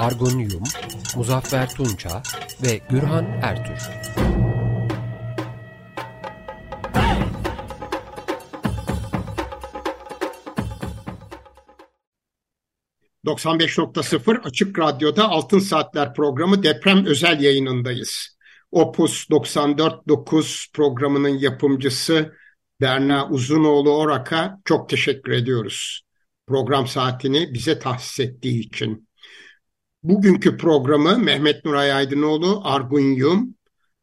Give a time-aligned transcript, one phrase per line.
[0.00, 0.62] Argun Yum,
[1.16, 2.22] Muzaffer Tunça
[2.62, 3.90] ve Gürhan Ertür.
[13.26, 18.36] ...95.0 Açık Radyo'da Altın Saatler programı deprem özel yayınındayız.
[18.70, 22.34] Opus 94.9 programının yapımcısı
[22.80, 26.02] Berna Uzunoğlu Orak'a çok teşekkür ediyoruz.
[26.46, 29.09] Program saatini bize tahsis ettiği için.
[30.02, 33.54] Bugünkü programı Mehmet Nuray Aydınoğlu, Argun Yum,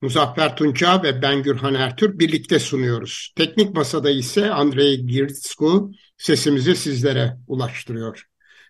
[0.02, 3.34] Muzaffer Tunca ve ben Gürhan Ertür birlikte sunuyoruz.
[3.36, 8.24] Teknik masada ise Andrei Girtsku sesimizi sizlere ulaştırıyor.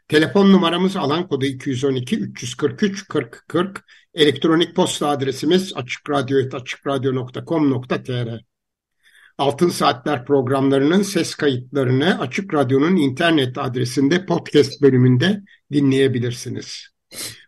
[0.08, 3.86] Telefon numaramız alan kodu 212 343 40 40.
[4.14, 8.40] Elektronik posta adresimiz açıkradyo.com.tr
[9.38, 16.97] Altın Saatler programlarının ses kayıtlarını Açık Radyo'nun internet adresinde podcast bölümünde dinleyebilirsiniz.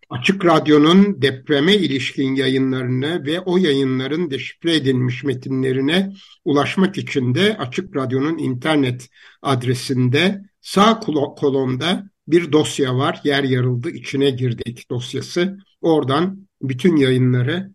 [0.09, 6.14] Açık Radyo'nun depreme ilişkin yayınlarını ve o yayınların deşifre edilmiş metinlerine
[6.45, 9.09] ulaşmak için de Açık Radyo'nun internet
[9.42, 13.22] adresinde sağ kolonda bir dosya var.
[13.23, 15.58] Yer yarıldı içine girdik dosyası.
[15.81, 17.73] Oradan bütün yayınları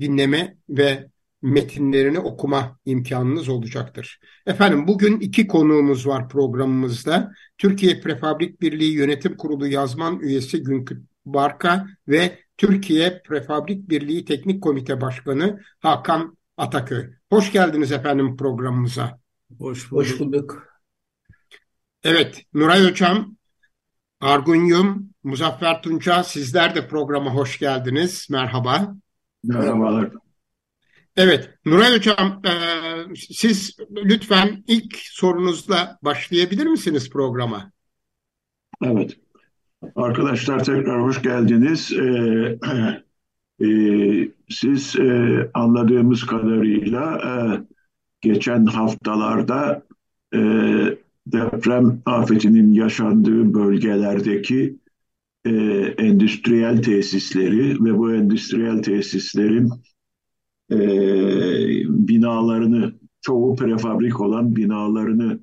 [0.00, 1.10] dinleme ve
[1.44, 4.20] metinlerini okuma imkanınız olacaktır.
[4.46, 7.32] Efendim bugün iki konuğumuz var programımızda.
[7.58, 15.00] Türkiye Prefabrik Birliği Yönetim Kurulu yazman üyesi Günkü Barka ve Türkiye Prefabrik Birliği Teknik Komite
[15.00, 17.04] Başkanı Hakan Ataköy.
[17.30, 19.18] Hoş geldiniz efendim programımıza.
[19.58, 20.04] Hoş bulduk.
[20.04, 20.66] Hoş bulduk.
[22.02, 23.36] Evet, Nuray Hocam,
[24.20, 28.26] Argunyum, Muzaffer Tunca sizler de programa hoş geldiniz.
[28.30, 28.94] Merhaba.
[29.44, 30.23] Merhabalar.
[31.16, 32.52] Evet, Nuray Hocam e,
[33.16, 37.72] siz lütfen ilk sorunuzla başlayabilir misiniz programa?
[38.82, 39.16] Evet.
[39.96, 41.92] Arkadaşlar tekrar hoş geldiniz.
[41.92, 42.58] Ee,
[43.64, 43.68] e,
[44.48, 47.32] siz e, anladığımız kadarıyla e,
[48.20, 49.82] geçen haftalarda
[50.34, 50.38] e,
[51.26, 54.76] deprem afetinin yaşandığı bölgelerdeki
[55.44, 55.50] e,
[55.98, 59.70] endüstriyel tesisleri ve bu endüstriyel tesislerin
[60.70, 60.78] e,
[61.88, 65.38] binalarını, çoğu prefabrik olan binalarını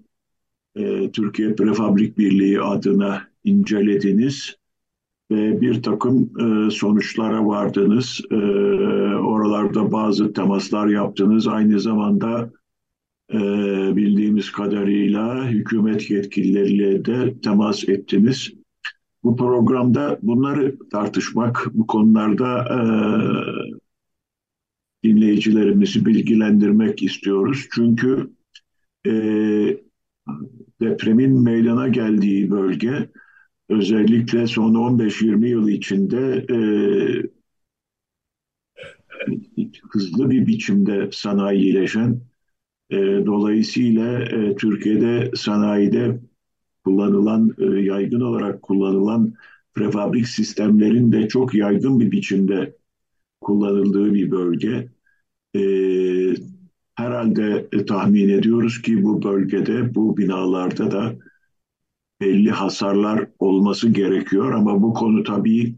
[0.76, 4.56] e, Türkiye Prefabrik Birliği adına incelediniz
[5.32, 8.22] ve bir takım e, sonuçlara vardınız.
[8.32, 8.36] E,
[9.16, 11.48] oralarda bazı temaslar yaptınız.
[11.48, 12.52] Aynı zamanda
[13.34, 13.40] e,
[13.96, 18.54] bildiğimiz kadarıyla hükümet yetkilileriyle de temas ettiniz.
[19.24, 22.80] Bu programda bunları tartışmak, bu konularda e,
[25.04, 27.68] dinleyicilerimizi bilgilendirmek istiyoruz.
[27.76, 28.30] Çünkü
[29.08, 29.12] e,
[30.82, 33.10] depremin meydana geldiği bölge
[33.70, 36.58] özellikle son 15-20 yıl içinde e,
[39.92, 42.22] hızlı bir biçimde sanayileşen,
[42.90, 46.20] e, dolayısıyla e, Türkiye'de sanayide
[46.84, 49.34] kullanılan, e, yaygın olarak kullanılan
[49.74, 52.76] prefabrik sistemlerin de çok yaygın bir biçimde
[53.42, 54.90] kullanıldığı bir bölge.
[55.56, 55.62] E,
[56.96, 61.16] herhalde tahmin ediyoruz ki bu bölgede, bu binalarda da
[62.22, 65.76] belli hasarlar olması gerekiyor ama bu konu tabii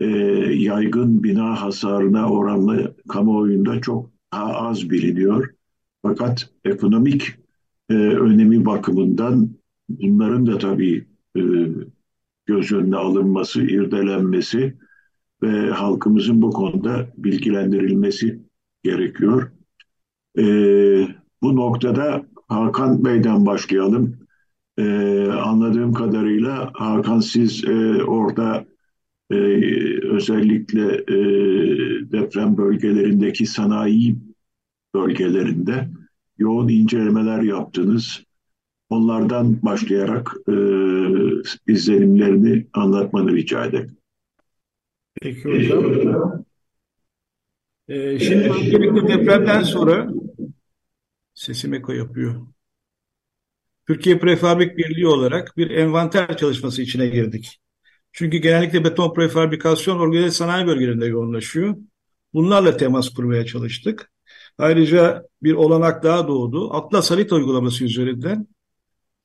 [0.00, 0.06] e,
[0.54, 5.54] yaygın bina hasarına oranlı kamuoyunda çok daha az biliniyor.
[6.02, 7.34] Fakat ekonomik
[7.90, 9.50] e, önemi bakımından
[9.88, 11.06] bunların da tabii
[11.36, 11.40] e,
[12.46, 14.74] göz önüne alınması, irdelenmesi
[15.42, 18.40] ve halkımızın bu konuda bilgilendirilmesi
[18.82, 19.52] gerekiyor.
[20.38, 20.44] E,
[21.42, 24.16] bu noktada Hakan Bey'den başlayalım.
[24.78, 24.84] E,
[25.26, 28.64] anladığım kadarıyla Hakan siz e, orada
[29.30, 29.36] e,
[30.06, 31.16] özellikle e,
[32.12, 34.16] deprem bölgelerindeki sanayi
[34.94, 35.88] bölgelerinde
[36.38, 38.22] yoğun incelemeler yaptınız.
[38.90, 40.52] Onlardan başlayarak e,
[41.66, 43.96] izlenimlerini anlatmanı rica ederim.
[45.22, 46.44] Peki hocam.
[47.88, 50.08] Ee, şimdi öncelikle depremden sonra
[51.34, 52.46] sesim eko yapıyor.
[53.86, 57.60] Türkiye Prefabrik Birliği olarak bir envanter çalışması içine girdik.
[58.12, 61.76] Çünkü genellikle beton prefabrikasyon organize sanayi bölgelerinde yoğunlaşıyor.
[62.34, 64.12] Bunlarla temas kurmaya çalıştık.
[64.58, 66.74] Ayrıca bir olanak daha doğdu.
[66.74, 68.46] Atlas harita uygulaması üzerinden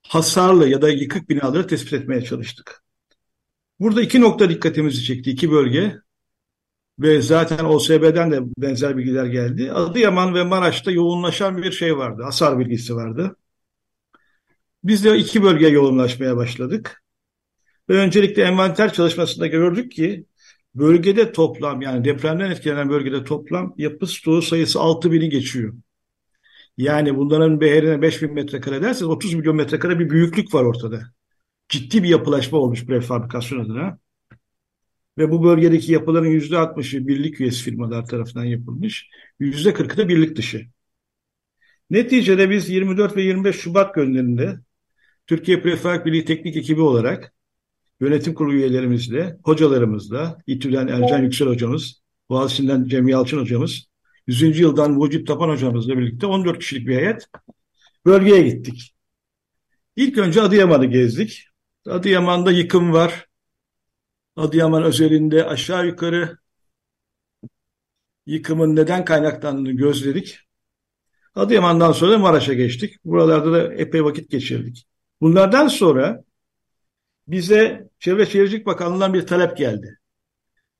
[0.07, 2.83] hasarlı ya da yıkık binaları tespit etmeye çalıştık.
[3.81, 5.95] Burada iki nokta dikkatimizi çekti, iki bölge.
[6.99, 9.71] Ve zaten OSB'den de benzer bilgiler geldi.
[9.71, 13.35] Adıyaman ve Maraş'ta yoğunlaşan bir şey vardı, hasar bilgisi vardı.
[14.83, 17.03] Biz de iki bölgeye yoğunlaşmaya başladık.
[17.89, 20.25] Ve öncelikle envanter çalışmasında gördük ki
[20.75, 25.73] bölgede toplam yani depremden etkilenen bölgede toplam yapı stoğu sayısı 6000'i geçiyor.
[26.77, 31.01] Yani bunların beherine 5000 metrekare derseniz 30 milyon metrekare bir büyüklük var ortada.
[31.71, 33.99] Ciddi bir yapılaşma olmuş prefabrikasyon adına.
[35.17, 39.09] Ve bu bölgedeki yapıların %60'ı birlik üyesi firmalar tarafından yapılmış.
[39.39, 40.67] %40'ı da birlik dışı.
[41.89, 44.59] Neticede biz 24 ve 25 Şubat günlerinde
[45.27, 47.33] Türkiye Prefabrik Birliği Teknik Ekibi olarak
[47.99, 53.87] yönetim kurulu üyelerimizle, hocalarımızla, İTÜ'den Ercan Yüksel hocamız, Boğaziçi'nden Cem Yalçın hocamız,
[54.27, 54.59] 100.
[54.59, 57.27] yıldan Mucit Tapan hocamızla birlikte 14 kişilik bir heyet
[58.05, 58.95] bölgeye gittik.
[59.95, 61.50] İlk önce Adıyaman'ı gezdik.
[61.87, 63.27] Adıyaman'da yıkım var.
[64.35, 66.37] Adıyaman özelinde aşağı yukarı
[68.25, 70.39] yıkımın neden kaynaklandığını gözledik.
[71.35, 73.05] Adıyaman'dan sonra Maraş'a geçtik.
[73.05, 74.87] Buralarda da epey vakit geçirdik.
[75.21, 76.23] Bunlardan sonra
[77.27, 79.99] bize Çevre Şehircilik Bakanlığı'ndan bir talep geldi.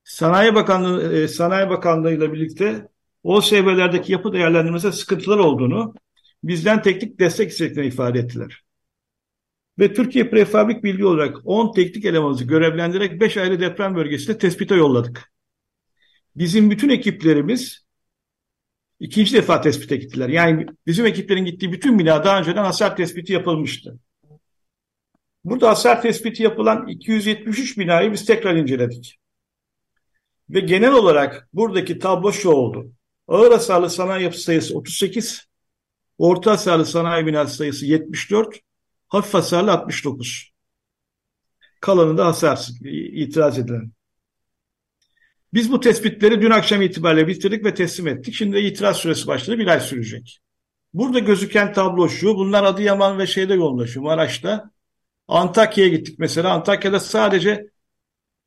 [0.03, 2.87] Sanayi Bakanlığı e, Sanayi Bakanlığı ile birlikte
[3.23, 5.93] o seviyelerdeki yapı değerlendirmesinde sıkıntılar olduğunu
[6.43, 8.63] bizden teknik destek istediklerini ifade ettiler.
[9.79, 15.31] Ve Türkiye Prefabrik Bilgi olarak 10 teknik elemanımızı görevlendirerek 5 ayrı deprem bölgesinde tespite yolladık.
[16.35, 17.85] Bizim bütün ekiplerimiz
[18.99, 20.29] ikinci defa tespite gittiler.
[20.29, 23.99] Yani bizim ekiplerin gittiği bütün bina daha önceden hasar tespiti yapılmıştı.
[25.43, 29.19] Burada hasar tespiti yapılan 273 binayı biz tekrar inceledik.
[30.49, 32.91] Ve genel olarak buradaki tablo şu oldu.
[33.27, 35.47] Ağır hasarlı sanayi yapı sayısı 38,
[36.17, 38.59] orta hasarlı sanayi binası sayısı 74,
[39.11, 40.51] hafif hasarlı 69.
[41.81, 43.91] Kalanı da hasarsız, itiraz edilen.
[45.53, 48.33] Biz bu tespitleri dün akşam itibariyle bitirdik ve teslim ettik.
[48.33, 50.39] Şimdi itiraz süresi başladı, bir ay sürecek.
[50.93, 54.71] Burada gözüken tablo şu, bunlar Adıyaman ve şeyde yoğunlaşıyor, Maraş'ta.
[55.27, 56.53] Antakya'ya gittik mesela.
[56.53, 57.67] Antakya'da sadece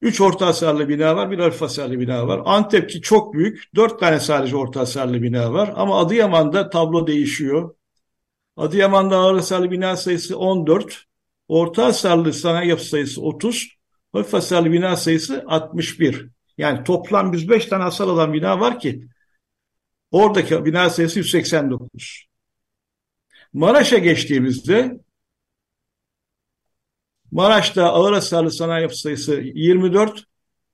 [0.03, 2.43] 3 orta hasarlı bina var, bir hafif hasarlı bina var.
[2.45, 5.73] Antep ki çok büyük, 4 tane sadece orta hasarlı bina var.
[5.77, 7.75] Ama Adıyaman'da tablo değişiyor.
[8.57, 11.05] Adıyaman'da ağır hasarlı bina sayısı 14,
[11.49, 13.69] orta hasarlı sanayi yapı sayısı 30,
[14.13, 16.29] hafif hasarlı bina sayısı 61.
[16.59, 19.09] Yani toplam 105 tane hasar alan bina var ki
[20.11, 22.27] oradaki bina sayısı 189.
[23.53, 25.01] Maraş'a geçtiğimizde
[27.31, 30.25] Maraş'ta ağır hasarlı sanayi yapı sayısı 24,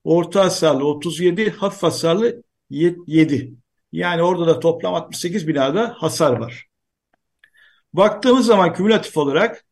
[0.04, 3.54] orta hasarlı 37, hafif hasarlı 7.
[3.92, 6.69] Yani orada da toplam 68 binada hasar var.
[7.92, 9.64] Baktığımız zaman kümülatif olarak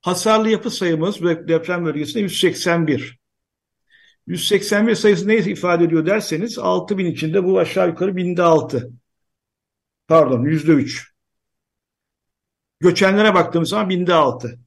[0.00, 3.18] hasarlı yapı sayımız deprem bölgesinde 181.
[4.26, 8.92] 181 sayısı ne ifade ediyor derseniz 6000 içinde bu aşağı yukarı binde 6.
[10.08, 11.14] Pardon yüzde 3.
[12.80, 14.58] Göçenlere baktığımız zaman binde 6.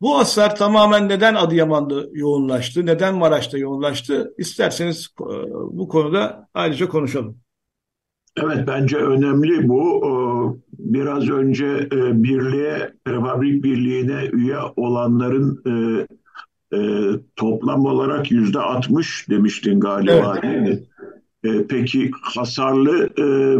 [0.00, 4.34] Bu hasar tamamen neden Adıyaman'da yoğunlaştı, neden Maraş'ta yoğunlaştı?
[4.38, 7.43] İsterseniz e, bu konuda ayrıca konuşalım.
[8.36, 10.02] Evet bence önemli bu.
[10.06, 10.12] E,
[10.78, 15.62] biraz önce e, birliğe, Prefabrik Birliği'ne üye olanların
[17.36, 20.82] toplam olarak yüzde 60 demiştin galiba evet.
[21.68, 23.10] Peki hasarlı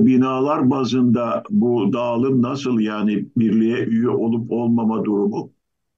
[0.07, 5.50] binalar bazında bu dağılım nasıl yani birliğe üye olup olmama durumu?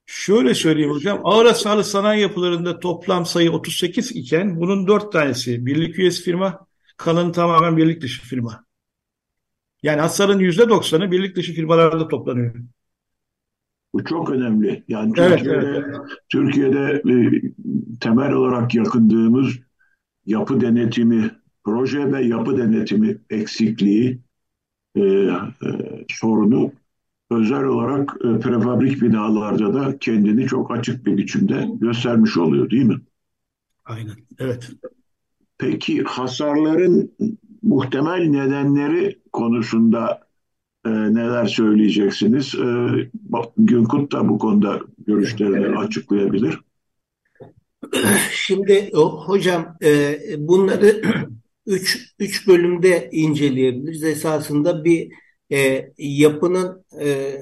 [0.06, 1.20] Şöyle söyleyeyim hocam.
[1.24, 6.66] Ağır hasarlı sanayi yapılarında toplam sayı 38 iken bunun 4 tanesi birlik üyesi firma,
[6.96, 8.65] kalanı tamamen birlik dışı firma.
[9.86, 12.54] Yani hasarın %90'ı birlik dışı firmalarda toplanıyor.
[13.94, 14.84] Bu çok önemli.
[14.88, 16.00] Yani Türkiye'de, evet, evet.
[16.28, 17.14] Türkiye'de e,
[18.00, 19.54] temel olarak yakındığımız
[20.26, 21.30] yapı denetimi,
[21.64, 24.20] proje ve yapı denetimi eksikliği
[24.96, 25.40] e, e,
[26.08, 26.72] sorunu
[27.30, 33.00] özel olarak e, prefabrik binalarda da kendini çok açık bir biçimde göstermiş oluyor değil mi?
[33.84, 34.70] Aynen, evet.
[35.58, 37.12] Peki hasarların
[37.66, 40.26] muhtemel nedenleri konusunda
[40.86, 42.54] e, neler söyleyeceksiniz?
[42.54, 42.66] E,
[43.56, 45.78] Günkut da bu konuda görüşlerini evet.
[45.78, 46.60] açıklayabilir.
[48.32, 51.02] Şimdi hocam e, bunları
[51.66, 54.04] üç, üç bölümde inceleyebiliriz.
[54.04, 55.12] Esasında bir
[55.52, 57.36] e, yapının e,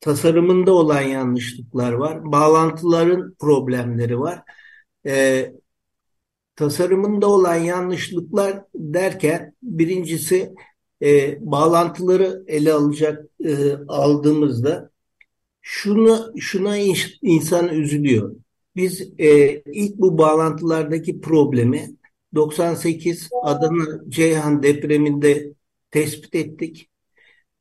[0.00, 2.32] tasarımında olan yanlışlıklar var.
[2.32, 4.42] Bağlantıların problemleri var.
[5.06, 5.52] e,
[6.58, 10.54] tasarımında olan yanlışlıklar derken birincisi
[11.02, 14.90] e, bağlantıları ele alacak e, aldığımızda
[15.62, 16.76] şunu şuna
[17.22, 18.36] insan üzülüyor.
[18.76, 21.96] Biz e, ilk bu bağlantılardaki problemi
[22.34, 25.52] 98 Adana Ceyhan depreminde
[25.90, 26.90] tespit ettik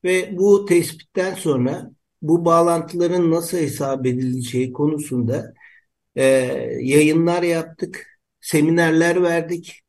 [0.03, 5.53] ve bu tespitten sonra bu bağlantıların nasıl hesap edileceği konusunda
[6.15, 6.23] e,
[6.81, 8.16] yayınlar yaptık,
[8.47, 9.81] seminerler verdik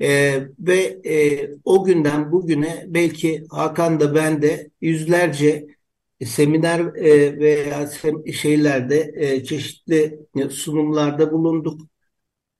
[0.00, 5.66] e, ve e, o günden bugüne belki Hakan da ben de yüzlerce
[6.24, 11.80] seminer e, veya sem şeylerde e, çeşitli sunumlarda bulunduk.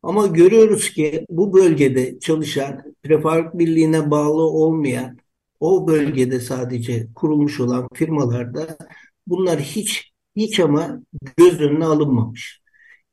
[0.02, 5.18] Ama görüyoruz ki bu bölgede çalışan, prefabrik birliğine bağlı olmayan,
[5.60, 8.78] o bölgede sadece kurulmuş olan firmalarda
[9.26, 11.02] bunlar hiç hiç ama
[11.36, 12.60] göz önüne alınmamış.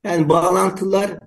[0.03, 1.19] Yani bağlantılar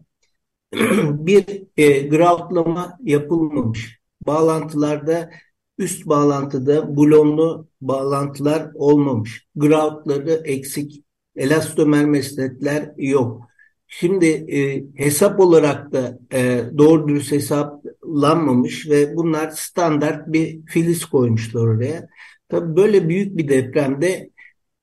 [1.27, 3.99] bir e, gravtlama yapılmamış.
[4.27, 5.31] Bağlantılarda
[5.79, 9.47] üst bağlantıda bulonlu bağlantılar olmamış.
[9.57, 11.05] Groutları eksik.
[11.37, 13.49] Elastomer mesnetler yok.
[13.89, 21.61] Şimdi e, hesap olarak da e, doğru dürüst hesaplanmamış ve bunlar standart bir filiz koymuşlar
[21.61, 22.09] oraya.
[22.49, 24.31] Tabii böyle büyük bir depremde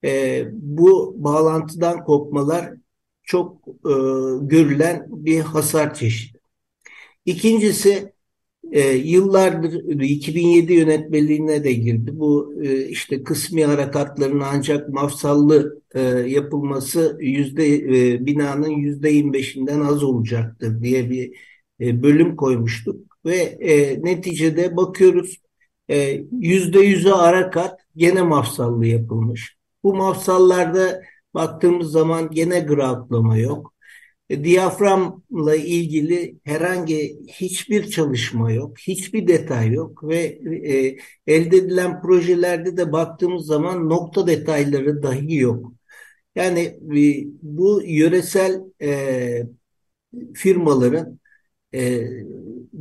[0.04, 2.74] e, bu bağlantıdan kopmalar
[3.26, 3.92] çok e,
[4.42, 6.40] görülen bir hasar çeşidi.
[7.26, 8.12] İkincisi
[8.72, 12.10] e, yıllardır 2007 yönetmeliğine de girdi.
[12.14, 20.02] Bu e, işte kısmi harekatların ancak mafsallı e, yapılması yüzde e, binanın yüzde 25'inden az
[20.04, 21.32] olacaktır diye bir
[21.80, 25.40] e, bölüm koymuştuk ve e, neticede bakıyoruz
[25.90, 29.56] e, yüzde yüze harekat gene mafsallı yapılmış.
[29.84, 31.02] Bu mafsallarda
[31.36, 33.74] baktığımız zaman gene gravtlama yok.
[34.30, 40.18] E, diyaframla ilgili herhangi hiçbir çalışma yok, hiçbir detay yok ve
[40.66, 45.72] e, elde edilen projelerde de baktığımız zaman nokta detayları dahi yok.
[46.36, 49.42] Yani e, bu yöresel e,
[50.34, 51.20] firmaların
[51.74, 52.02] e,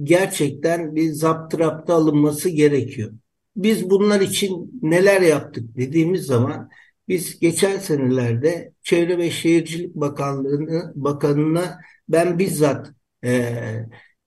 [0.03, 3.11] gerçekten bir zaptırapta alınması gerekiyor.
[3.55, 6.69] Biz bunlar için neler yaptık dediğimiz zaman
[7.07, 12.91] biz geçen senelerde Çevre ve Şehircilik Bakanlığı'nı bakanına ben bizzat
[13.25, 13.53] e,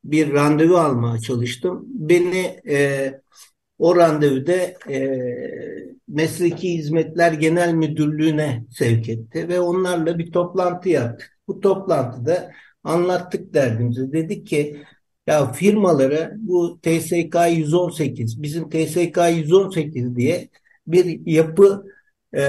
[0.04, 1.84] bir randevu almaya çalıştım.
[1.86, 3.12] Beni e,
[3.78, 4.56] o randevuda
[4.90, 5.18] e,
[6.08, 11.38] Mesleki Hizmetler Genel Müdürlüğü'ne sevk etti ve onlarla bir toplantı yaptık.
[11.48, 12.52] Bu toplantıda
[12.84, 14.12] anlattık derdimizi.
[14.12, 14.82] Dedik ki
[15.26, 20.48] ya firmalara bu TSK 118, bizim TSK 118 diye
[20.86, 21.84] bir yapı
[22.32, 22.42] e,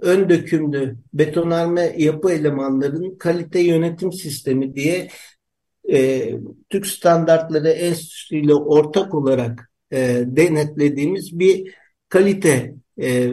[0.00, 5.08] ön dökümlü betonarme yapı elemanlarının kalite yönetim sistemi diye
[5.92, 6.30] e,
[6.70, 11.74] Türk Standartları Enstitüsü ile ortak olarak e, denetlediğimiz bir
[12.08, 13.30] kalite e,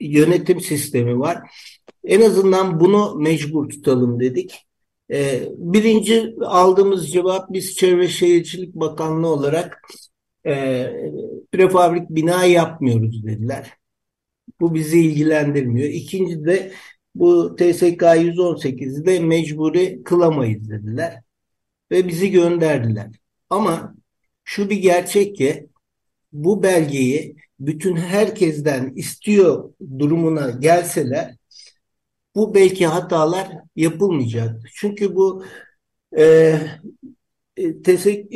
[0.00, 1.38] yönetim sistemi var.
[2.04, 4.66] En azından bunu mecbur tutalım dedik.
[5.12, 9.82] E, birinci aldığımız cevap biz Çevre Şehircilik Bakanlığı olarak
[10.46, 10.86] e,
[11.52, 13.79] prefabrik bina yapmıyoruz dediler.
[14.60, 15.88] Bu bizi ilgilendirmiyor.
[15.88, 16.72] İkinci de
[17.14, 21.22] bu TSK 118'i de mecburi kılamayız dediler.
[21.90, 23.10] Ve bizi gönderdiler.
[23.50, 23.94] Ama
[24.44, 25.68] şu bir gerçek ki
[26.32, 31.36] bu belgeyi bütün herkesten istiyor durumuna gelseler
[32.34, 34.60] bu belki hatalar yapılmayacak.
[34.74, 35.44] Çünkü bu
[36.18, 36.56] e,
[37.56, 38.30] TSK,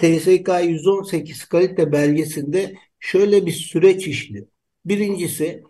[0.00, 4.46] TSK 118 kalite belgesinde şöyle bir süreç işliyor.
[4.84, 5.62] Birincisi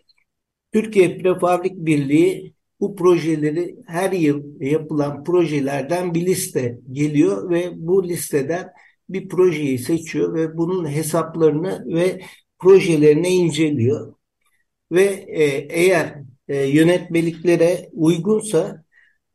[0.73, 8.69] Türkiye Prefabrik Birliği bu projeleri her yıl yapılan projelerden bir liste geliyor ve bu listeden
[9.09, 12.21] bir projeyi seçiyor ve bunun hesaplarını ve
[12.59, 14.13] projelerini inceliyor.
[14.91, 16.15] Ve e, eğer
[16.47, 18.83] e, yönetmeliklere uygunsa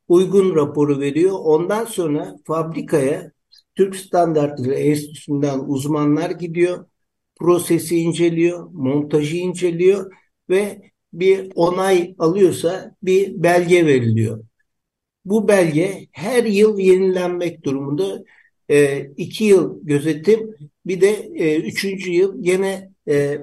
[0.09, 1.39] uygun raporu veriyor.
[1.45, 3.33] Ondan sonra fabrikaya
[3.75, 6.87] Türk Standartları Enstitüsü'nden uzmanlar gidiyor
[7.37, 10.13] prosesi inceliyor, montajı inceliyor
[10.51, 14.45] ve bir onay alıyorsa bir belge veriliyor.
[15.25, 18.25] Bu belge her yıl yenilenmek durumunda.
[18.71, 23.39] E, iki yıl gözetim bir de e, üçüncü yıl yine e,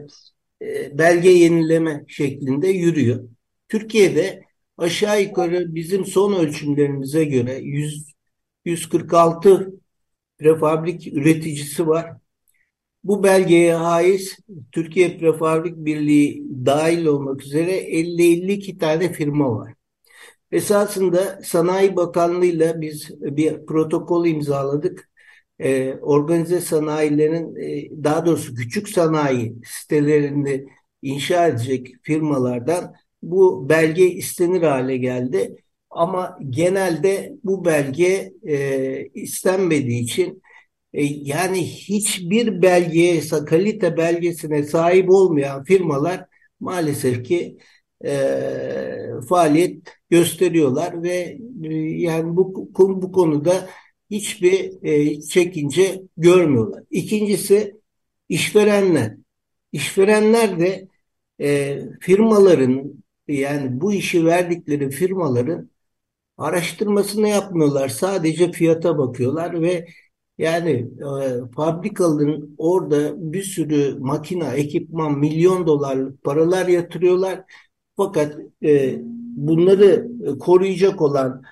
[0.62, 3.29] e, belge yenileme şeklinde yürüyor.
[3.69, 4.43] Türkiye'de
[4.77, 8.13] aşağı yukarı bizim son ölçümlerimize göre 100,
[8.65, 9.73] 146
[10.38, 12.23] prefabrik üreticisi var.
[13.03, 14.38] Bu belgeye haiz
[14.72, 19.74] Türkiye Prefabrik Birliği dahil olmak üzere 50-52 tane firma var.
[20.51, 25.10] Esasında Sanayi Bakanlığı'yla biz bir protokol imzaladık.
[25.60, 30.65] Ee, organize sanayilerin, e, daha doğrusu küçük sanayi sitelerini
[31.01, 35.55] inşa edecek firmalardan bu belge istenir hale geldi.
[35.89, 40.41] Ama genelde bu belge e, istenmediği için
[41.01, 46.25] yani hiçbir belgeye, kalite belgesine sahip olmayan firmalar
[46.59, 47.57] maalesef ki
[48.05, 48.12] e,
[49.29, 53.69] faaliyet gösteriyorlar ve e, yani bu, bu konuda
[54.12, 56.83] hiçbir e, çekince görmüyorlar.
[56.91, 57.75] İkincisi
[58.29, 59.17] işverenler.
[59.71, 60.88] İşverenler de
[61.41, 62.93] e, firmaların
[63.27, 65.69] yani bu işi verdikleri firmaların
[66.38, 67.89] araştırmasını yapmıyorlar.
[67.89, 69.88] Sadece fiyata bakıyorlar ve
[70.38, 70.70] yani
[71.24, 77.44] e, fabrikaların orada bir sürü makina, ekipman, milyon dolarlık paralar yatırıyorlar.
[77.98, 79.00] Fakat e,
[79.36, 80.08] bunları
[80.40, 81.44] koruyacak olan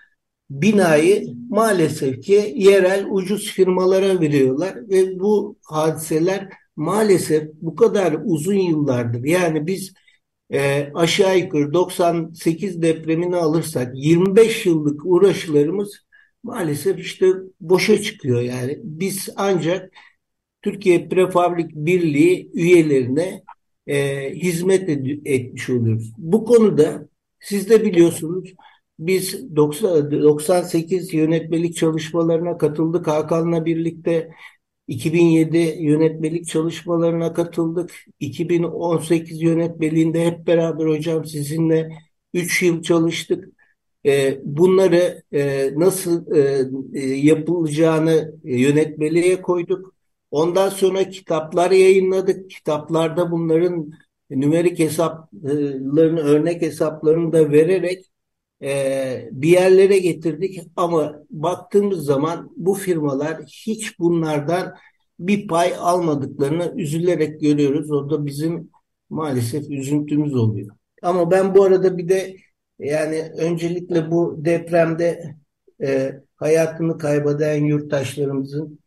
[0.49, 9.23] binayı maalesef ki yerel ucuz firmalara veriyorlar ve bu hadiseler maalesef bu kadar uzun yıllardır
[9.23, 9.93] yani biz
[10.53, 16.10] e, aşağı yukarı 98 depremini alırsak 25 yıllık uğraşlarımız
[16.43, 17.27] maalesef işte
[17.59, 18.79] boşa çıkıyor yani.
[18.83, 19.93] Biz ancak
[20.61, 23.43] Türkiye Prefabrik Birliği üyelerine
[23.87, 26.13] e, hizmet ed- etmiş oluyoruz.
[26.17, 28.53] Bu konuda siz de biliyorsunuz
[28.99, 33.07] biz 90, 98 yönetmelik çalışmalarına katıldık.
[33.07, 34.31] Hakan'la birlikte
[34.87, 37.91] 2007 yönetmelik çalışmalarına katıldık.
[38.19, 41.89] 2018 yönetmeliğinde hep beraber hocam sizinle
[42.33, 43.60] 3 yıl çalıştık.
[44.05, 49.93] E, bunları e, nasıl e, e yapılacağını yönetmeliğe koyduk.
[50.31, 52.49] Ondan sonra kitaplar yayınladık.
[52.49, 53.91] Kitaplarda bunların
[54.29, 58.05] nümerik hesaplarını, örnek hesaplarını da vererek
[59.31, 60.61] bir yerlere getirdik.
[60.75, 64.75] Ama baktığımız zaman bu firmalar hiç bunlardan
[65.19, 67.91] bir pay almadıklarını üzülerek görüyoruz.
[67.91, 68.69] O da bizim
[69.09, 70.75] maalesef üzüntümüz oluyor.
[71.01, 72.35] Ama ben bu arada bir de
[72.81, 75.35] yani öncelikle bu depremde
[75.83, 78.79] e, hayatını kaybeden yurttaşlarımızın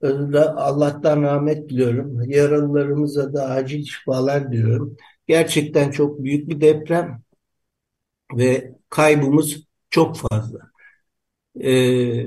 [0.00, 2.30] önünde Allah'tan rahmet diliyorum.
[2.30, 4.96] Yaralılarımıza da acil şifalar diliyorum.
[5.26, 7.22] Gerçekten çok büyük bir deprem
[8.36, 10.58] ve kaybımız çok fazla.
[11.64, 12.26] Ee,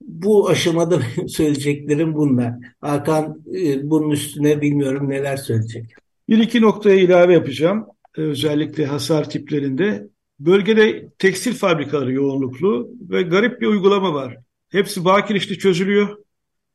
[0.00, 2.54] bu aşamada söyleyeceklerim bunlar.
[2.80, 5.94] Hakan e, bunun üstüne bilmiyorum neler söyleyecek.
[6.28, 7.86] Bir iki noktaya ilave yapacağım.
[8.16, 10.08] Özellikle hasar tiplerinde.
[10.40, 14.36] Bölgede tekstil fabrikaları yoğunluklu ve garip bir uygulama var.
[14.68, 16.18] Hepsi Bakiriş'te çözülüyor.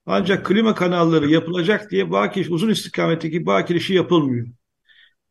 [0.05, 4.47] Ancak klima kanalları yapılacak diye Bakiriş, uzun istikametteki Bakiriş'i yapılmıyor.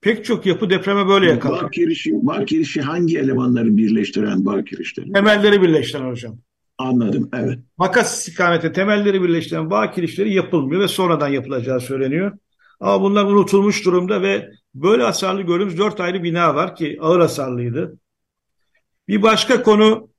[0.01, 1.65] Pek çok yapı depreme böyle yakalanıyor.
[1.65, 5.13] Bakiriş'i, Bakiriş'i hangi elemanları birleştiren Bakiriş'leri?
[5.13, 6.39] Temelleri birleştiren hocam.
[6.79, 7.59] Anladım, evet.
[7.79, 12.39] Makas istikamete temelleri birleştiren Bakiriş'leri yapılmıyor ve sonradan yapılacağı söyleniyor.
[12.81, 17.99] Ama bunlar unutulmuş durumda ve böyle hasarlı gördüğümüz dört ayrı bina var ki ağır hasarlıydı.
[19.13, 20.11] Bir başka konu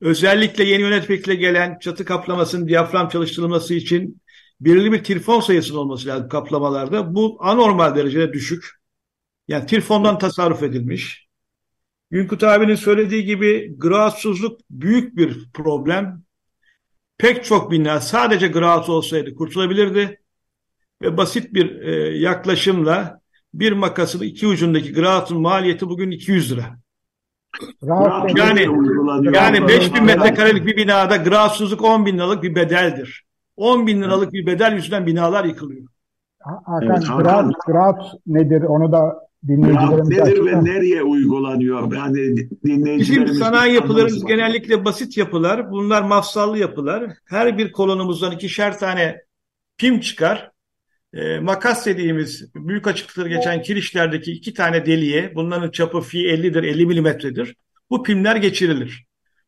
[0.00, 4.22] özellikle yeni yönetmekle gelen çatı kaplamasının diyafram çalıştırılması için
[4.60, 7.14] belirli bir trifon sayısının olması lazım kaplamalarda.
[7.14, 8.64] Bu anormal derecede düşük.
[9.48, 11.28] Yani trifondan tasarruf edilmiş.
[12.10, 16.22] Günkut abinin söylediği gibi graatsuzluk büyük bir problem.
[17.18, 20.20] Pek çok bina sadece graat olsaydı kurtulabilirdi.
[21.02, 23.20] Ve basit bir e, yaklaşımla
[23.54, 26.78] bir makasın iki ucundaki graatın maliyeti bugün 200 lira.
[27.82, 28.66] Rahat yani
[29.32, 33.24] yani 5000 metrekarelik bir binada gratsuzluk 10 bin liralık bir bedeldir.
[33.56, 35.86] 10 bin liralık bir bedel yüzünden binalar yıkılıyor.
[36.42, 37.52] Hakan, evet, Hakan.
[37.66, 40.52] Grat, nedir onu da dinleyicilerimiz nedir açıklar.
[40.52, 41.92] ve nereye uygulanıyor?
[41.92, 45.70] Yani dinleyicilerimiz Bizim sanayi yapılarımız genellikle basit yapılar.
[45.70, 47.10] Bunlar mafsallı yapılar.
[47.24, 49.22] Her bir kolonumuzdan ikişer tane
[49.78, 50.50] pim çıkar.
[51.14, 56.86] E, makas dediğimiz büyük açıklıkları geçen kirişlerdeki iki tane deliğe bunların çapı fi 50'dir 50
[56.86, 57.56] milimetredir.
[57.90, 59.06] Bu pimler geçirilir.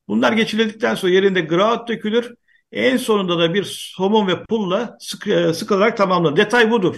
[0.09, 2.35] Bunlar geçirildikten sonra yerinde grout dökülür.
[2.73, 3.65] En sonunda da bir
[3.97, 6.37] somon ve pulla sık, e, sıkılarak tamamlanır.
[6.37, 6.97] Detay budur.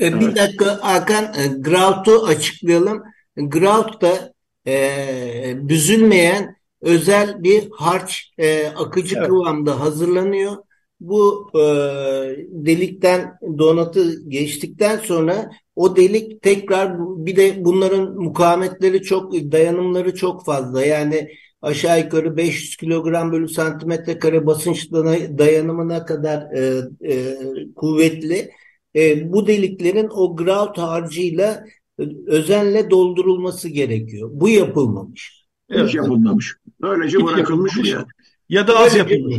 [0.00, 0.36] E, bir evet.
[0.36, 3.02] dakika Hakan, e, grout'u açıklayalım.
[3.36, 4.32] Grout da
[4.66, 9.28] e, büzülmeyen özel bir harç e, akıcı evet.
[9.28, 10.56] kıvamda hazırlanıyor
[11.00, 11.62] bu e,
[12.50, 20.84] delikten donatı geçtikten sonra o delik tekrar bir de bunların mukavemetleri çok dayanımları çok fazla.
[20.84, 21.28] Yani
[21.62, 24.92] aşağı yukarı 500 kilogram bölü santimetre kare basınç
[25.38, 27.36] dayanımına kadar e, e,
[27.76, 28.50] kuvvetli.
[28.96, 31.64] E, bu deliklerin o grout harcıyla
[32.26, 34.30] özenle doldurulması gerekiyor.
[34.32, 35.46] Bu yapılmamış.
[35.70, 36.56] Hiç yapılmamış.
[36.82, 38.06] Öylece Hiç bırakılmış ya?
[38.48, 39.36] Ya da az yapılmış.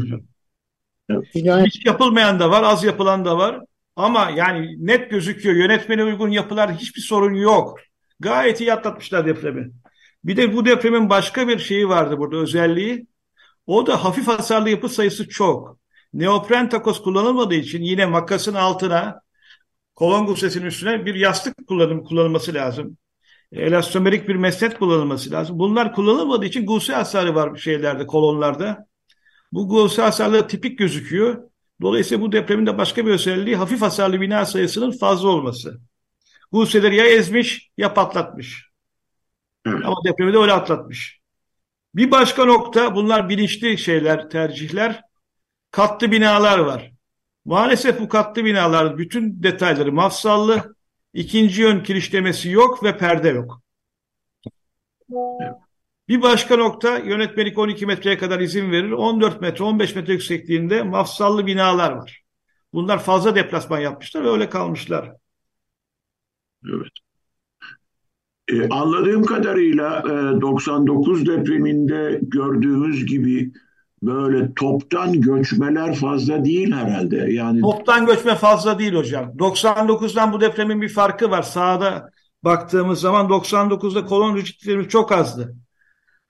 [1.34, 3.60] Yani Hiç yapılmayan da var, az yapılan da var.
[3.96, 5.56] Ama yani net gözüküyor.
[5.56, 7.80] Yönetmene uygun yapılar hiçbir sorun yok.
[8.20, 9.72] Gayet iyi atlatmışlar depremi.
[10.24, 13.08] Bir de bu depremin başka bir şeyi vardı burada özelliği.
[13.68, 15.78] O da hafif hasarlı yapı sayısı çok.
[16.14, 19.22] Neopren takoz kullanılmadığı için yine makasın altına
[19.96, 22.98] kolon gusesinin üstüne bir yastık kullanım, kullanılması lazım.
[23.52, 25.60] Elastomerik bir mesnet kullanılması lazım.
[25.60, 28.89] Bunlar kullanılmadığı için guse hasarı var şeylerde, kolonlarda.
[29.52, 31.44] Bu guse hasarları tipik gözüküyor.
[31.82, 35.80] Dolayısıyla bu depremin de başka bir özelliği hafif hasarlı bina sayısının fazla olması.
[36.52, 38.70] Guseleri ya ezmiş ya patlatmış.
[39.66, 39.86] Evet.
[39.86, 41.20] Ama depremi de öyle atlatmış.
[41.96, 45.02] Bir başka nokta bunlar bilinçli şeyler, tercihler.
[45.72, 46.92] Katlı binalar var.
[47.46, 50.76] Maalesef bu katlı binaların bütün detayları mafsallı.
[51.14, 53.62] ikinci yön kirişlemesi yok ve perde yok.
[56.10, 58.92] Bir başka nokta yönetmelik 12 metreye kadar izin verir.
[58.92, 62.22] 14 metre, 15 metre yüksekliğinde mafsallı binalar var.
[62.74, 65.12] Bunlar fazla deplasman yapmışlar ve öyle kalmışlar.
[66.66, 66.92] Evet.
[68.52, 73.52] Ee, anladığım kadarıyla e, 99 depreminde gördüğümüz gibi
[74.04, 77.18] böyle toptan göçmeler fazla değil herhalde.
[77.32, 79.34] Yani Toptan göçme fazla değil hocam.
[79.38, 81.42] 99'dan bu depremin bir farkı var.
[81.42, 82.10] Sağda
[82.44, 85.56] baktığımız zaman 99'da kolon rigidliklerimiz çok azdı.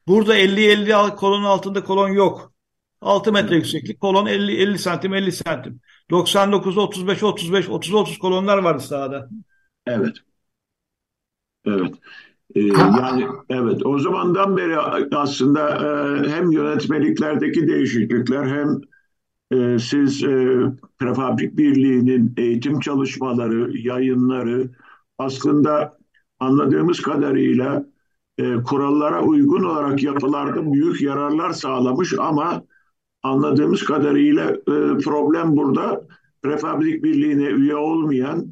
[0.09, 2.53] Burada 50-50 kolonun altında kolon yok.
[3.01, 5.79] 6 metre yükseklik kolon 50 50 santim 50 santim.
[6.11, 9.29] 99'da 35 35 30 30 kolonlar vardı sahada.
[9.87, 10.15] evet.
[11.65, 11.93] Evet.
[12.55, 14.77] Ee, yani evet o zamandan beri
[15.15, 18.81] aslında e, hem yönetmeliklerdeki değişiklikler hem
[19.59, 20.57] e, siz e,
[20.99, 24.69] Prefabrik Birliği'nin eğitim çalışmaları, yayınları
[25.17, 25.97] aslında
[26.39, 27.85] anladığımız kadarıyla
[28.39, 32.63] e, kurallara uygun olarak yapılarda büyük yararlar sağlamış ama
[33.23, 36.01] anladığımız kadarıyla e, problem burada
[36.43, 38.47] Prefabrik Birliği'ne üye olmayan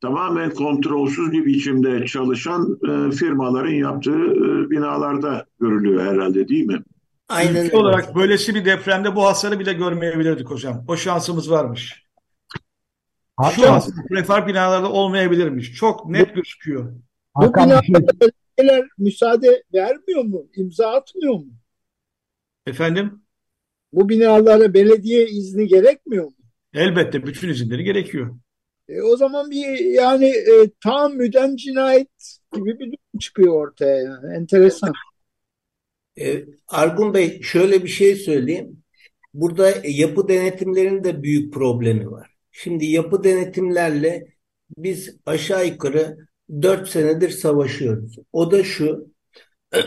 [0.00, 6.82] tamamen kontrolsüz bir biçimde çalışan e, firmaların yaptığı e, binalarda görülüyor herhalde değil mi?
[7.28, 7.76] Aynen Ülke öyle.
[7.76, 10.84] olarak böylesi bir depremde bu hasarı bile görmeyebilirdik hocam.
[10.88, 12.04] O şansımız varmış.
[13.40, 15.74] Şu Hakan, an prefab binalarda olmayabilirmiş.
[15.74, 16.92] Çok net gözüküyor.
[17.36, 17.70] Bu Hakan
[18.58, 20.48] belediyeler müsaade vermiyor mu?
[20.56, 21.46] İmza atmıyor mu?
[22.66, 23.22] Efendim?
[23.92, 26.34] Bu binalara belediye izni gerekmiyor mu?
[26.74, 28.38] Elbette bütün izinleri gerekiyor.
[28.88, 34.36] E, o zaman bir yani e, tahammüden cinayet gibi bir durum çıkıyor ortaya yani.
[34.36, 34.92] Enteresan.
[36.20, 38.82] E, Argun Bey şöyle bir şey söyleyeyim.
[39.34, 42.30] Burada yapı denetimlerinin de büyük problemi var.
[42.52, 44.26] Şimdi yapı denetimlerle
[44.78, 46.16] biz aşağı yukarı
[46.62, 48.16] 4 senedir savaşıyoruz.
[48.32, 49.06] O da şu.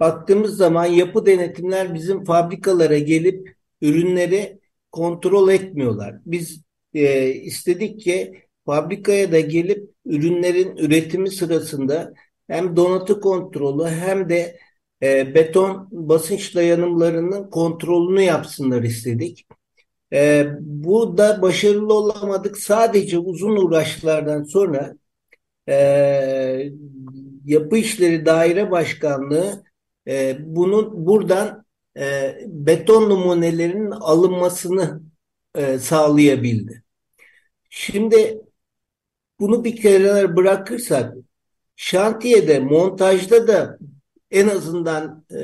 [0.00, 4.60] Baktığımız zaman yapı denetimler bizim fabrikalara gelip ürünleri
[4.92, 6.14] kontrol etmiyorlar.
[6.26, 6.62] Biz
[6.94, 12.14] e, istedik ki fabrikaya da gelip ürünlerin üretimi sırasında
[12.46, 14.58] hem donatı kontrolü hem de
[15.02, 19.46] e, beton basınç dayanımlarının kontrolünü yapsınlar istedik.
[20.12, 22.58] E, bu da başarılı olamadık.
[22.58, 24.94] Sadece uzun uğraşlardan sonra
[25.68, 25.74] e,
[27.44, 29.64] Yapı İşleri Daire Başkanlığı
[30.08, 31.64] e, bunun buradan
[31.98, 35.00] e, beton numunelerinin alınmasını
[35.54, 36.82] e, sağlayabildi.
[37.70, 38.40] Şimdi
[39.40, 41.14] bunu bir kenara bırakırsak
[41.76, 43.78] şantiyede, montajda da
[44.30, 45.38] en azından e,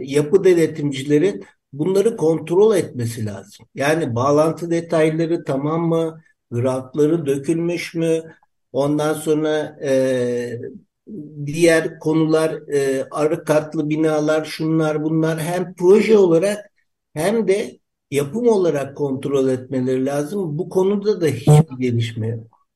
[0.00, 3.66] yapı denetimcilerin bunları kontrol etmesi lazım.
[3.74, 6.22] Yani bağlantı detayları tamam mı?
[6.50, 8.22] Grafları dökülmüş mü?
[8.76, 10.60] Ondan sonra e,
[11.46, 16.58] diğer konular e, arı katlı binalar şunlar bunlar hem proje olarak
[17.14, 17.78] hem de
[18.10, 20.58] yapım olarak kontrol etmeleri lazım.
[20.58, 22.66] Bu konuda da hiçbir gelişme yok.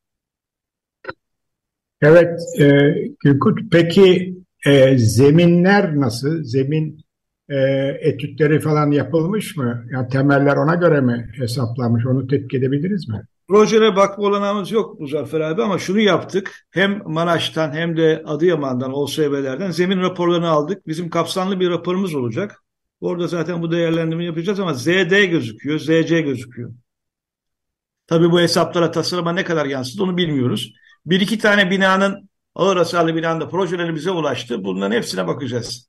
[2.02, 4.34] evet e, Gülkut, peki
[4.66, 6.44] e, zeminler nasıl?
[6.44, 7.00] Zemin
[7.48, 7.56] e,
[8.00, 9.86] etütleri falan yapılmış mı?
[9.92, 12.06] Yani temeller ona göre mi hesaplanmış?
[12.06, 13.22] Onu tetkik edebiliriz mi?
[13.50, 16.66] Projelere bakma olanağımız yok Muzaffer abi ama şunu yaptık.
[16.70, 20.86] Hem Maraş'tan hem de Adıyaman'dan, OSB'lerden zemin raporlarını aldık.
[20.86, 22.64] Bizim kapsamlı bir raporumuz olacak.
[23.00, 26.72] Orada zaten bu değerlendirmeyi yapacağız ama ZD gözüküyor, ZC gözüküyor.
[28.06, 30.72] Tabii bu hesaplara, tasarıma ne kadar yansıdı onu bilmiyoruz.
[31.06, 34.64] Bir iki tane binanın, ağır hasarlı binanın da projeleri bize ulaştı.
[34.64, 35.88] Bunların hepsine bakacağız.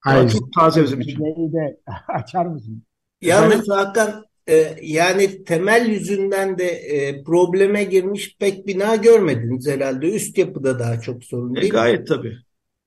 [0.00, 0.30] Hayır.
[0.30, 1.20] çok taze bizim için.
[1.52, 2.82] De açar mısın?
[3.20, 10.14] Yalnız Hakan e, yani temel yüzünden de e, probleme girmiş pek bina görmediniz herhalde.
[10.16, 11.78] Üst yapıda daha çok sorun E, değil mi?
[11.78, 12.36] gayet tabii.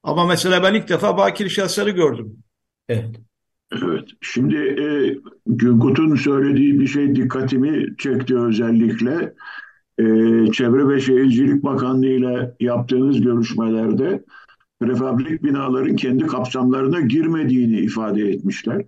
[0.03, 2.37] Ama mesela ben ilk defa bakir şahsları gördüm.
[2.89, 3.15] Evet.
[3.83, 4.09] Evet.
[4.21, 5.15] Şimdi e,
[5.47, 9.33] Günkut'un söylediği bir şey dikkatimi çekti özellikle.
[9.99, 10.03] E,
[10.51, 14.23] Çevre ve Şehircilik Bakanlığı ile yaptığınız görüşmelerde
[14.81, 18.85] prefabrik binaların kendi kapsamlarına girmediğini ifade etmişler.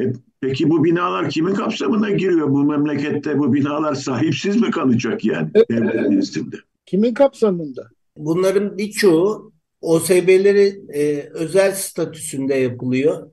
[0.00, 0.04] E,
[0.40, 2.50] peki bu binalar kimin kapsamına giriyor?
[2.50, 6.56] Bu memlekette bu binalar sahipsiz mi kalacak yani devlet nezdinde?
[6.86, 7.88] Kimin kapsamında?
[8.16, 13.30] Bunların birçoğu OSB'leri e, özel statüsünde yapılıyor.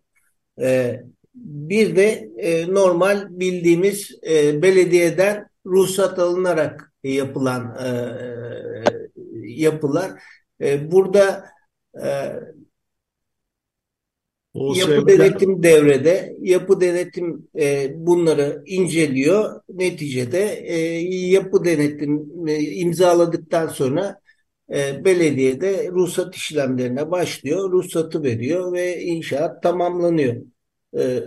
[0.62, 1.02] E,
[1.36, 7.90] bir de e, normal bildiğimiz e, belediyeden ruhsat alınarak yapılan e,
[9.46, 10.12] yapılar.
[10.62, 11.46] E, burada
[12.04, 12.34] e,
[14.54, 16.36] yapı denetim devrede.
[16.42, 19.62] Yapı denetim e, bunları inceliyor.
[19.70, 20.78] Neticede e,
[21.10, 24.20] yapı denetim e, imzaladıktan sonra
[24.74, 27.72] e, belediyede ruhsat işlemlerine başlıyor.
[27.72, 30.36] Ruhsatı veriyor ve inşaat tamamlanıyor.
[30.98, 31.24] E,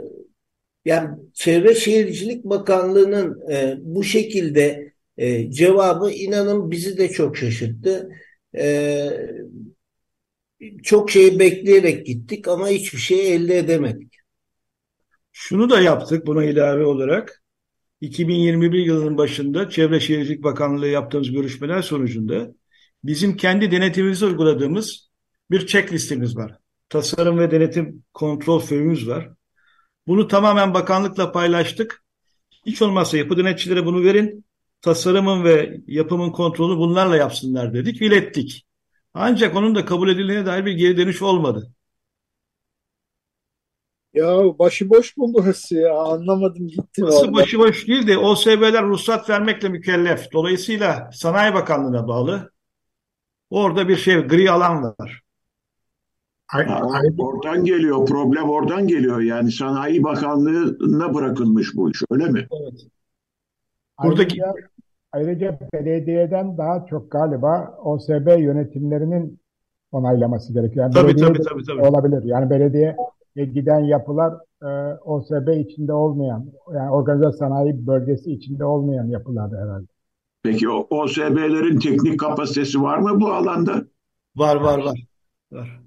[0.84, 8.10] yani Çevre Şehircilik Bakanlığı'nın e, bu şekilde e, cevabı inanın bizi de çok şaşırttı.
[8.58, 9.08] E,
[10.82, 14.16] çok şey bekleyerek gittik ama hiçbir şey elde edemedik.
[15.32, 17.42] Şunu da yaptık buna ilave olarak.
[18.00, 22.54] 2021 yılının başında Çevre Şehircilik Bakanlığı yaptığımız görüşmeler sonucunda
[23.04, 25.10] bizim kendi denetimimizi uyguladığımız
[25.50, 26.58] bir checklistimiz var.
[26.88, 29.30] Tasarım ve denetim kontrol föyümüz var.
[30.06, 32.04] Bunu tamamen bakanlıkla paylaştık.
[32.66, 34.44] Hiç olmazsa yapı denetçilere bunu verin.
[34.80, 38.66] Tasarımın ve yapımın kontrolü bunlarla yapsınlar dedik, ilettik.
[39.18, 41.70] Ancak onun da kabul edildiğine dair bir geri dönüş olmadı.
[44.14, 45.98] Ya başıboş mu burası ya?
[45.98, 47.02] Anlamadım gitti.
[47.02, 50.32] Burası başıboş değil de OSB'ler ruhsat vermekle mükellef.
[50.32, 52.52] Dolayısıyla Sanayi Bakanlığı'na bağlı.
[53.50, 55.22] Orada bir şey gri alan var.
[56.46, 56.80] Ha,
[57.18, 59.20] oradan geliyor, problem oradan geliyor.
[59.20, 62.48] Yani Sanayi Bakanlığı'na bırakılmış bu iş, öyle mi?
[62.52, 62.86] Evet.
[64.02, 64.68] Buradaki ayrıca,
[65.16, 69.40] ayrıca belediyeden daha çok galiba OSB yönetimlerinin
[69.92, 70.84] onaylaması gerekiyor.
[70.84, 71.82] Yani tabii, tabii, tabii, tabii.
[71.82, 72.22] Olabilir.
[72.24, 72.96] Yani belediye
[73.36, 74.66] giden yapılar e,
[75.04, 79.86] OSB içinde olmayan, yani organize sanayi bölgesi içinde olmayan yapılar herhalde.
[80.42, 83.84] Peki o OSB'lerin teknik kapasitesi var mı bu alanda?
[84.36, 85.08] Var, var, var.
[85.52, 85.80] var.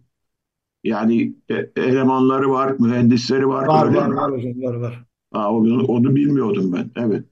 [0.84, 3.68] Yani e, elemanları var, mühendisleri var.
[3.68, 5.06] Var, öyle var, var hocam, var, var.
[5.32, 7.24] Aa, onu, onu bilmiyordum ben, evet.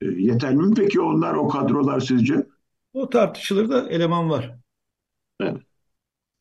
[0.00, 2.46] E, yeterli mi peki onlar, o kadrolar sizce?
[2.92, 4.56] O tartışılır da eleman var.
[5.40, 5.56] Evet.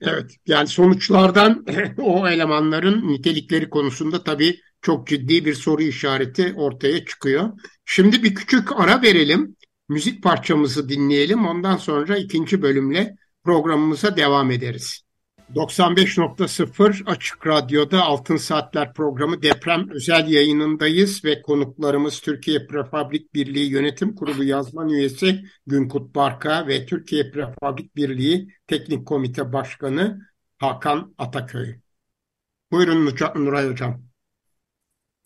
[0.01, 1.65] Evet, yani sonuçlardan
[1.97, 7.49] o elemanların nitelikleri konusunda tabii çok ciddi bir soru işareti ortaya çıkıyor.
[7.85, 9.55] Şimdi bir küçük ara verelim,
[9.89, 11.45] müzik parçamızı dinleyelim.
[11.47, 15.06] Ondan sonra ikinci bölümle programımıza devam ederiz.
[15.55, 24.15] 95.0 Açık Radyo'da Altın Saatler programı deprem özel yayınındayız ve konuklarımız Türkiye Prefabrik Birliği Yönetim
[24.15, 30.21] Kurulu yazman üyesi Günkut Barka ve Türkiye Prefabrik Birliği Teknik Komite Başkanı
[30.57, 31.75] Hakan Ataköy.
[32.71, 33.05] Buyurun
[33.35, 34.01] Nuray Hocam.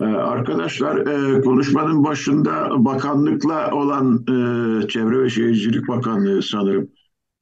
[0.02, 6.90] Ee, arkadaşlar e, konuşmanın başında bakanlıkla olan e, Çevre ve Şehircilik Bakanlığı sanırım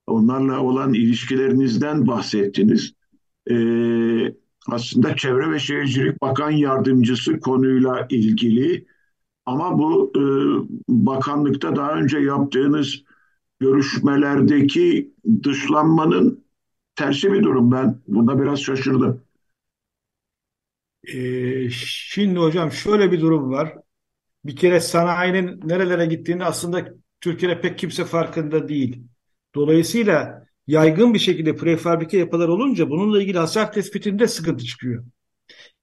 [0.10, 2.94] onlarla olan ilişkilerinizden bahsettiniz.
[3.52, 4.34] Ee,
[4.68, 8.86] aslında Çevre ve Şehircilik Bakan Yardımcısı konuyla ilgili
[9.46, 10.24] ama bu e,
[10.90, 13.04] bakanlıkta daha önce yaptığınız
[13.60, 16.46] görüşmelerdeki dışlanmanın
[16.96, 17.72] tersi bir durum.
[17.72, 19.22] Ben buna biraz şaşırdım.
[21.08, 23.78] Ee, şimdi hocam şöyle bir durum var.
[24.46, 29.04] Bir kere sanayinin nerelere gittiğini aslında Türkiye'de pek kimse farkında değil.
[29.56, 35.06] Dolayısıyla yaygın bir şekilde prefabrike yapılar olunca bununla ilgili hasar tespitinde sıkıntı çıkıyor.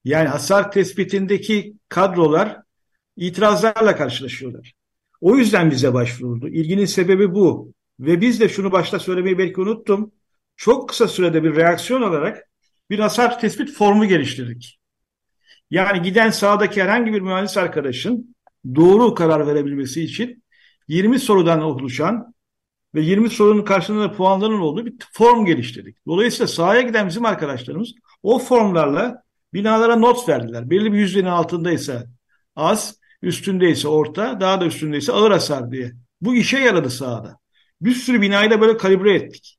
[0.04, 2.58] Yani hasar tespitindeki kadrolar
[3.16, 4.72] itirazlarla karşılaşıyorlar.
[5.20, 6.48] O yüzden bize başvuruldu.
[6.48, 7.72] İlginin sebebi bu.
[8.00, 10.12] Ve biz de şunu başta söylemeyi belki unuttum.
[10.56, 12.48] Çok kısa sürede bir reaksiyon olarak
[12.90, 14.78] bir hasar tespit formu geliştirdik.
[15.70, 18.36] Yani giden sahadaki herhangi bir mühendis arkadaşın
[18.74, 20.42] doğru karar verebilmesi için
[20.88, 22.34] 20 sorudan oluşan
[22.96, 25.96] ve 20 sorunun karşılığında puanların olduğu bir form geliştirdik.
[26.06, 29.22] Dolayısıyla sahaya giden bizim arkadaşlarımız o formlarla
[29.54, 30.70] binalara not verdiler.
[30.70, 32.04] Belli bir yüzdenin altındaysa
[32.56, 35.92] az, üstündeyse orta, daha da üstündeyse ağır hasar diye.
[36.20, 37.38] Bu işe yaradı sahada.
[37.80, 39.58] Bir sürü binayı da böyle kalibre ettik.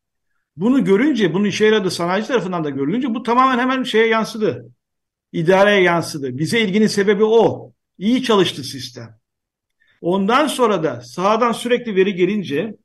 [0.56, 4.66] Bunu görünce, bunu işe yaradı sanayici tarafından da görülünce bu tamamen hemen şeye yansıdı.
[5.32, 6.38] İdareye yansıdı.
[6.38, 7.72] Bize ilginin sebebi o.
[7.98, 9.18] İyi çalıştı sistem.
[10.02, 12.76] Ondan sonra da sahadan sürekli veri gelince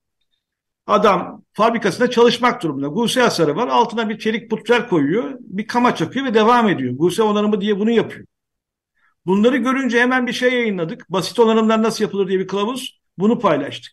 [0.87, 2.87] Adam fabrikasında çalışmak durumunda.
[2.87, 3.69] Guse hasarı var.
[3.69, 5.35] Altına bir çelik putrer koyuyor.
[5.41, 6.95] Bir kama çakıyor ve devam ediyor.
[6.97, 8.27] Guse onarımı diye bunu yapıyor.
[9.27, 11.11] Bunları görünce hemen bir şey yayınladık.
[11.11, 13.01] Basit onarımlar nasıl yapılır diye bir kılavuz.
[13.19, 13.93] Bunu paylaştık.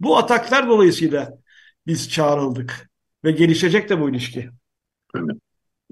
[0.00, 1.38] Bu ataklar dolayısıyla
[1.86, 2.90] biz çağrıldık.
[3.24, 4.50] Ve gelişecek de bu ilişki.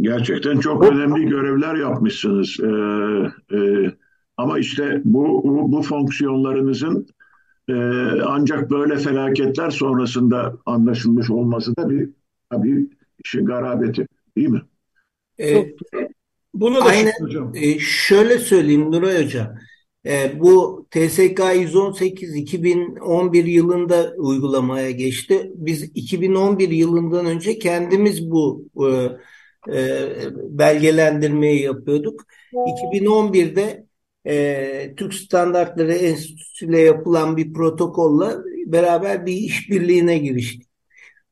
[0.01, 2.57] Gerçekten çok önemli görevler yapmışsınız.
[2.61, 3.91] Ee, e,
[4.37, 7.07] ama işte bu, bu, bu fonksiyonlarınızın
[7.69, 7.75] e,
[8.27, 12.11] ancak böyle felaketler sonrasında anlaşılmış olması da bir
[12.51, 12.87] tabii
[13.25, 14.63] işin garabeti değil mi?
[15.41, 15.75] Ee,
[16.55, 17.53] Bunu da Aynen, hocam.
[17.55, 19.55] E, şöyle söyleyeyim Nuray Hocam.
[20.07, 25.53] E, bu TSK 118 2011 yılında uygulamaya geçti.
[25.55, 29.09] Biz 2011 yılından önce kendimiz bu e,
[29.79, 32.27] e, belgelendirmeyi yapıyorduk.
[32.53, 33.87] 2011'de
[34.27, 40.73] e, Türk Standartları Enstitüsü ile yapılan bir protokolla beraber bir işbirliğine giriştik.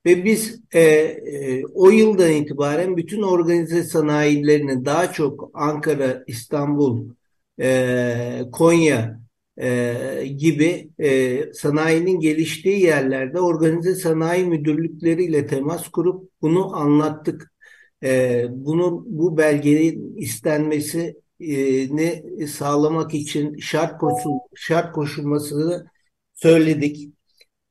[0.07, 7.09] Ve biz e, e, o yıldan itibaren bütün organize sanayilerini daha çok Ankara, İstanbul,
[7.61, 9.21] e, Konya
[9.61, 17.53] e, gibi e, sanayinin geliştiği yerlerde organize sanayi müdürlükleriyle temas kurup bunu anlattık.
[18.05, 20.17] E, bunu bu belgenin
[21.41, 25.87] istenmesini sağlamak için şart koşul şart koşulmasını
[26.35, 27.09] söyledik.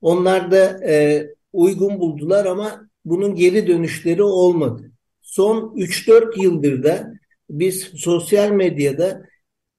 [0.01, 4.91] Onlar da e, uygun buldular ama bunun geri dönüşleri olmadı.
[5.21, 7.13] Son 3-4 yıldır da
[7.49, 9.25] biz sosyal medyada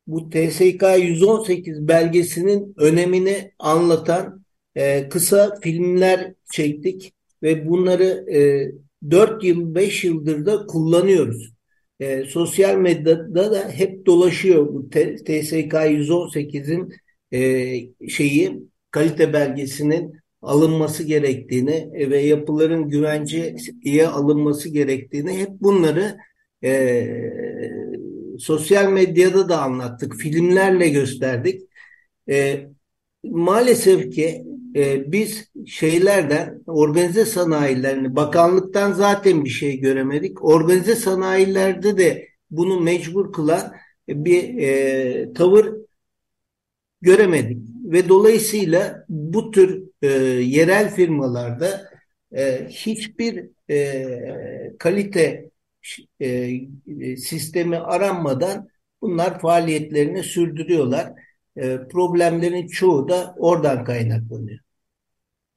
[0.07, 8.71] bu TSK 118 belgesinin önemini anlatan e, kısa filmler çektik ve bunları e,
[9.11, 11.60] 4 yıl 5 yıldır da kullanıyoruz.
[12.01, 16.93] E, sosyal medyada da hep dolaşıyor bu TSK 118'in
[17.33, 26.17] e, şeyi kalite belgesinin alınması gerektiğini ve yapıların güvenceye alınması gerektiğini hep bunları
[26.65, 27.07] e,
[28.39, 31.63] sosyal medyada da anlattık, filmlerle gösterdik.
[32.31, 32.67] E,
[33.25, 34.45] maalesef ki
[34.77, 40.45] e, biz şeylerden organize sanayilerini bakanlıktan zaten bir şey göremedik.
[40.45, 43.73] Organize sanayilerde de bunu mecbur kılan
[44.09, 45.75] bir e, tavır
[47.03, 50.09] göremedik ve dolayısıyla bu tür e,
[50.43, 51.91] yerel firmalarda
[52.37, 55.51] e, hiçbir e, kalite
[56.21, 58.69] e, sistemi aranmadan
[59.03, 61.13] bunlar faaliyetlerini sürdürüyorlar.
[61.61, 64.59] E, problemlerin çoğu da oradan kaynaklanıyor.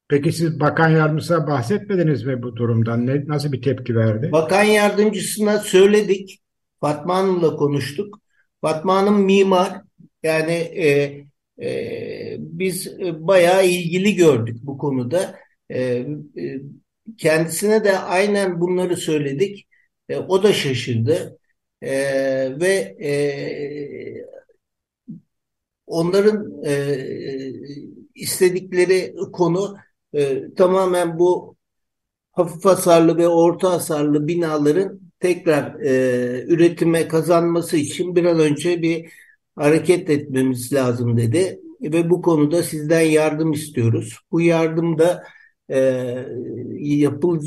[0.08, 3.06] Peki siz bakan yardımcısına bahsetmediniz mi bu durumdan?
[3.06, 4.32] Ne, nasıl bir tepki verdi?
[4.32, 6.40] Bakan yardımcısına söyledik.
[6.80, 8.20] Fatma Hanım'la konuştuk.
[8.60, 9.80] Fatma Hanım mimar.
[10.22, 11.14] Yani e,
[11.62, 15.34] e, biz bayağı ilgili gördük bu konuda.
[15.70, 16.06] E, e,
[17.18, 19.68] kendisine de aynen bunları söyledik.
[20.08, 21.38] E, o da şaşırdı.
[21.82, 21.90] E,
[22.60, 23.10] ve e,
[25.86, 26.98] onların e,
[28.14, 29.76] istedikleri konu
[30.12, 31.56] e, tamamen bu
[32.32, 39.12] hafif hasarlı ve orta hasarlı binaların tekrar e, üretime kazanması için bir an önce bir
[39.56, 44.18] hareket etmemiz lazım dedi ve bu konuda sizden yardım istiyoruz.
[44.32, 45.24] Bu yardım da
[45.70, 45.78] e,
[46.78, 47.40] yapıl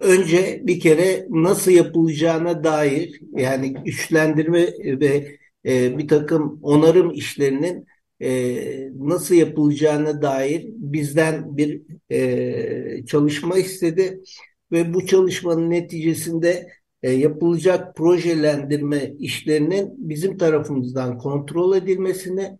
[0.00, 4.66] önce bir kere nasıl yapılacağına dair yani güçlendirme
[5.00, 7.86] ve e, bir takım onarım işlerinin
[8.22, 14.20] e, nasıl yapılacağına dair bizden bir e, çalışma istedi.
[14.72, 16.68] Ve bu çalışmanın neticesinde
[17.02, 22.58] e, yapılacak projelendirme işlerinin bizim tarafımızdan kontrol edilmesini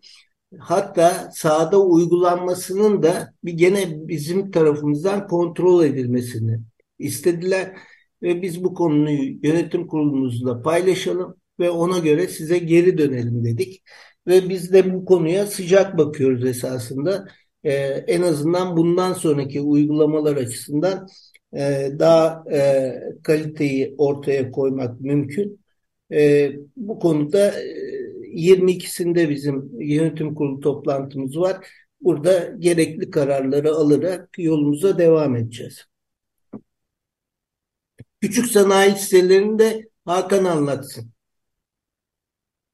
[0.58, 6.60] hatta sahada uygulanmasının da bir gene bizim tarafımızdan kontrol edilmesini
[6.98, 7.76] istediler.
[8.22, 13.82] Ve biz bu konuyu yönetim kurulumuzla paylaşalım ve ona göre size geri dönelim dedik
[14.26, 17.28] ve biz de bu konuya sıcak bakıyoruz esasında.
[17.64, 17.72] Ee,
[18.06, 21.08] en azından bundan sonraki uygulamalar açısından
[21.56, 25.60] e, daha e, kaliteyi ortaya koymak mümkün.
[26.12, 27.94] E, bu konuda e,
[28.35, 31.66] 22'sinde bizim yönetim kurulu toplantımız var.
[32.00, 35.87] Burada gerekli kararları alarak yolumuza devam edeceğiz.
[38.20, 41.13] Küçük sanayi sitelerini de Hakan anlatsın.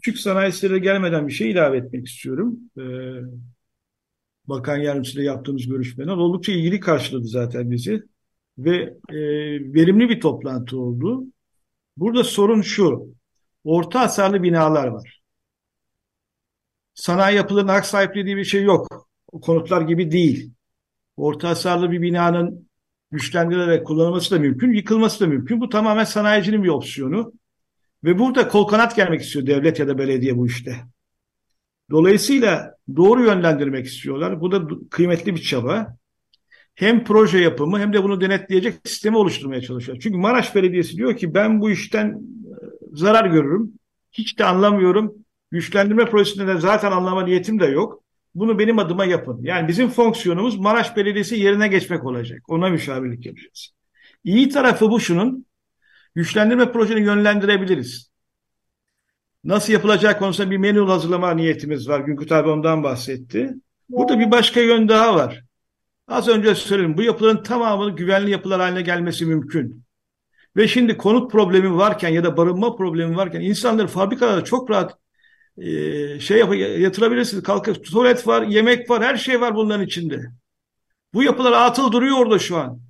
[0.03, 2.59] Küçük sanayi siteleri gelmeden bir şey ilave etmek istiyorum.
[2.79, 2.83] Ee,
[4.47, 8.03] Bakan Yardımcısıyla yaptığımız görüşmeler oldukça ilgili karşıladı zaten bizi
[8.59, 8.77] ve
[9.09, 9.19] e,
[9.75, 11.25] verimli bir toplantı oldu.
[11.97, 13.15] Burada sorun şu,
[13.65, 15.21] orta hasarlı binalar var.
[16.95, 19.09] Sanayi yapılarının hak sahipliği diye bir şey yok.
[19.33, 20.53] O konutlar gibi değil.
[21.17, 22.69] Orta hasarlı bir binanın
[23.11, 25.61] güçlendirilerek kullanılması da mümkün, yıkılması da mümkün.
[25.61, 27.33] Bu tamamen sanayicinin bir opsiyonu.
[28.05, 30.77] Ve burada kol kanat gelmek istiyor devlet ya da belediye bu işte.
[31.91, 34.41] Dolayısıyla doğru yönlendirmek istiyorlar.
[34.41, 35.97] Bu da kıymetli bir çaba.
[36.75, 39.99] Hem proje yapımı hem de bunu denetleyecek sistemi oluşturmaya çalışıyor.
[40.03, 42.17] Çünkü Maraş Belediyesi diyor ki ben bu işten e,
[42.93, 43.73] zarar görürüm.
[44.13, 45.15] Hiç de anlamıyorum.
[45.51, 48.03] Güçlendirme projesinde de zaten anlama niyetim de yok.
[48.35, 49.39] Bunu benim adıma yapın.
[49.43, 52.43] Yani bizim fonksiyonumuz Maraş Belediyesi yerine geçmek olacak.
[52.49, 53.71] Ona müşavirlik yapacağız.
[54.25, 55.47] İyi tarafı bu şunun.
[56.15, 58.11] Güçlendirme projeni yönlendirebiliriz.
[59.45, 62.01] Nasıl yapılacağı konusunda bir menü hazırlama niyetimiz var.
[62.01, 63.55] Günkut abi ondan bahsetti.
[63.89, 65.45] Burada bir başka yön daha var.
[66.09, 66.97] Az önce söyledim.
[66.97, 69.85] Bu yapıların tamamının güvenli yapılar haline gelmesi mümkün.
[70.57, 74.99] Ve şimdi konut problemi varken ya da barınma problemi varken insanları fabrikalarda çok rahat
[75.59, 77.43] e, şey yap yatırabilirsiniz.
[77.43, 80.21] Kalkıp tuvalet var, yemek var, her şey var bunların içinde.
[81.15, 82.81] Bu yapılar atıl duruyor orada şu an.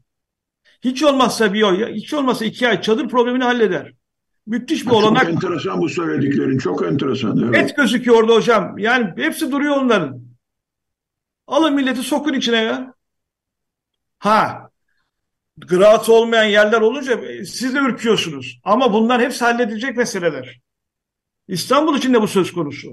[0.84, 3.92] Hiç olmazsa bir ay, hiç olmazsa iki ay çadır problemini halleder.
[4.46, 5.22] Müthiş bir olanak.
[5.22, 6.58] Çok enteresan bu söylediklerin.
[6.58, 7.38] Çok enteresan.
[7.38, 7.56] Evet.
[7.56, 8.78] Et gözüküyor orada hocam.
[8.78, 10.20] Yani hepsi duruyor onların.
[11.46, 12.94] Alın milleti sokun içine ya.
[14.18, 14.70] Ha.
[15.58, 18.60] Grat olmayan yerler olunca siz de ürküyorsunuz.
[18.64, 20.60] Ama bunlar hepsi halledilecek meseleler.
[21.48, 22.88] İstanbul için de bu söz konusu.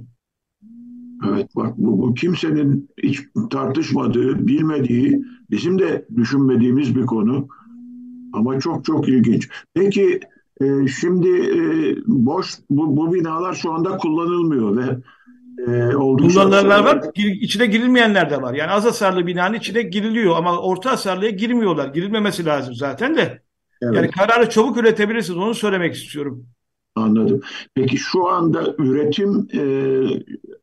[1.29, 3.19] Evet bak bu, bu kimsenin hiç
[3.51, 7.47] tartışmadığı, bilmediği, bizim de düşünmediğimiz bir konu.
[8.33, 9.49] Ama çok çok ilginç.
[9.73, 10.19] Peki
[10.61, 11.59] e, şimdi e,
[12.07, 14.97] boş bu, bu binalar şu anda kullanılmıyor ve
[15.57, 18.53] e, Kullanılanlar var, gir, içine girilmeyenler de var.
[18.53, 21.87] Yani az hasarlı binanın içine giriliyor ama orta hasarlıya girmiyorlar.
[21.87, 23.41] Girilmemesi lazım zaten de.
[23.81, 23.95] Evet.
[23.95, 25.39] Yani kararı çabuk üretebilirsiniz.
[25.39, 26.45] Onu söylemek istiyorum.
[26.95, 27.41] Anladım.
[27.75, 29.61] Peki şu anda üretim e,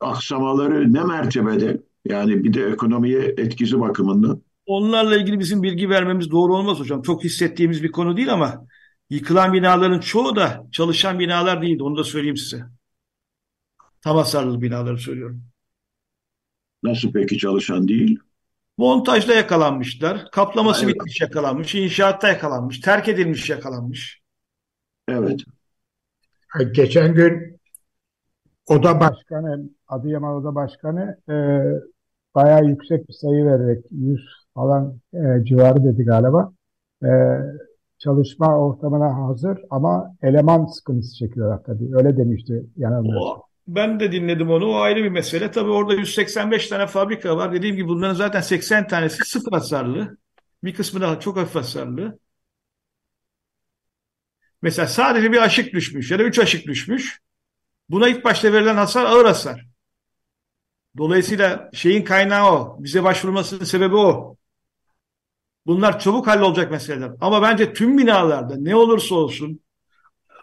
[0.00, 1.82] aksamaları ne mertebede?
[2.04, 4.40] Yani bir de ekonomiye etkisi bakımından.
[4.66, 7.02] Onlarla ilgili bizim bilgi vermemiz doğru olmaz hocam.
[7.02, 8.66] Çok hissettiğimiz bir konu değil ama
[9.10, 11.82] yıkılan binaların çoğu da çalışan binalar değildi.
[11.82, 12.64] Onu da söyleyeyim size.
[14.00, 15.44] Tam hasarlı binaları söylüyorum.
[16.82, 18.18] Nasıl peki çalışan değil?
[18.78, 20.30] Montajda yakalanmışlar.
[20.32, 20.94] Kaplaması Hayır.
[20.94, 21.74] bitmiş yakalanmış.
[21.74, 22.80] inşaatta yakalanmış.
[22.80, 24.22] Terk edilmiş yakalanmış.
[25.08, 25.40] Evet.
[26.72, 27.60] Geçen gün
[28.66, 31.34] Oda Başkanı, Adıyaman Oda Başkanı e,
[32.34, 36.52] bayağı yüksek bir sayı vererek 100 falan e, civarı dedi galiba.
[37.04, 37.08] E,
[37.98, 41.96] çalışma ortamına hazır ama eleman sıkıntısı çekiyorlar tabii.
[41.96, 43.42] Öyle demişti yanılmıyorsam.
[43.68, 44.66] Ben de dinledim onu.
[44.66, 45.50] O ayrı bir mesele.
[45.50, 47.52] Tabii orada 185 tane fabrika var.
[47.52, 50.16] Dediğim gibi bunların zaten 80 tanesi sıfır hasarlı.
[50.64, 52.18] Bir kısmı da çok hafif hasarlı.
[54.62, 57.20] Mesela sadece bir aşık düşmüş ya da üç aşık düşmüş.
[57.90, 59.66] Buna ilk başta verilen hasar ağır hasar.
[60.98, 62.76] Dolayısıyla şeyin kaynağı o.
[62.80, 64.36] Bize başvurmasının sebebi o.
[65.66, 67.12] Bunlar çabuk hallolacak meseleler.
[67.20, 69.60] Ama bence tüm binalarda ne olursa olsun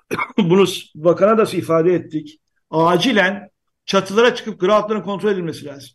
[0.37, 0.65] bunu
[0.95, 2.41] bakana da ifade ettik.
[2.69, 3.49] Acilen
[3.85, 5.91] çatılara çıkıp groutların kontrol edilmesi lazım.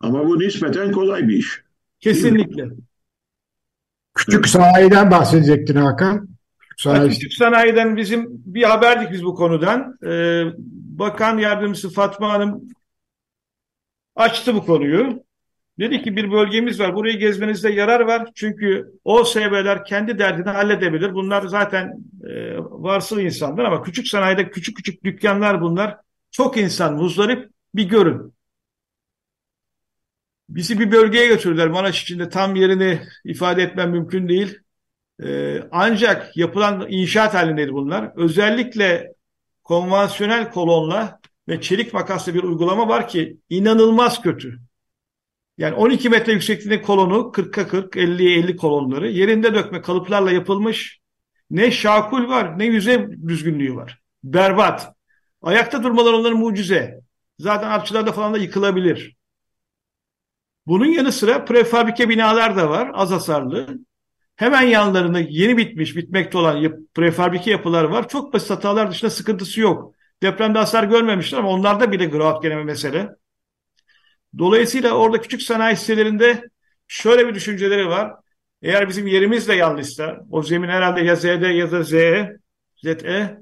[0.00, 1.62] Ama bu nispeten kolay bir iş.
[2.00, 2.68] Kesinlikle.
[4.14, 6.28] Küçük sanayiden bahsedecektin Hakan.
[6.58, 7.10] Küçük, sanayi...
[7.10, 9.98] küçük sanayiden bizim bir haberdik biz bu konudan.
[10.06, 10.44] Ee,
[10.98, 12.68] Bakan Yardımcısı Fatma Hanım
[14.16, 15.24] açtı bu konuyu.
[15.78, 16.94] Dedi ki bir bölgemiz var.
[16.94, 18.28] Burayı gezmenizde yarar var.
[18.34, 21.14] Çünkü o SB'ler kendi derdini halledebilir.
[21.14, 21.92] Bunlar zaten
[22.24, 25.96] e, varsıl insanlar ama küçük sanayide küçük küçük dükkanlar bunlar.
[26.30, 28.34] Çok insan muzdarip bir görün.
[30.48, 31.68] Bizi bir bölgeye götürdüler.
[31.68, 34.58] Maraş içinde tam yerini ifade etmem mümkün değil.
[35.24, 38.12] Ee, ancak yapılan inşaat halindeydi bunlar.
[38.16, 39.12] Özellikle
[39.64, 44.58] konvansiyonel kolonla ve çelik makaslı bir uygulama var ki inanılmaz kötü.
[45.58, 51.00] Yani 12 metre yüksekliğinde kolonu 40'a 40, 50'ye 50 kolonları yerinde dökme kalıplarla yapılmış.
[51.50, 54.00] Ne şakul var ne yüzey düzgünlüğü var.
[54.24, 54.94] Berbat.
[55.42, 57.00] Ayakta durmalar onların mucize.
[57.38, 59.16] Zaten artçılarda falan da yıkılabilir.
[60.66, 63.78] Bunun yanı sıra prefabrike binalar da var az hasarlı.
[64.36, 68.08] Hemen yanlarında yeni bitmiş, bitmekte olan prefabrike yapılar var.
[68.08, 69.94] Çok basit hatalar dışında sıkıntısı yok.
[70.22, 73.08] Depremde hasar görmemişler ama onlarda bile grout geneme mesele.
[74.38, 76.50] Dolayısıyla orada küçük sanayi sitelerinde
[76.88, 78.12] şöyle bir düşünceleri var.
[78.62, 82.36] Eğer bizim yerimiz de yanlışsa, o zemin herhalde ya Z'de ya da Z'e,
[82.76, 83.38] ZE,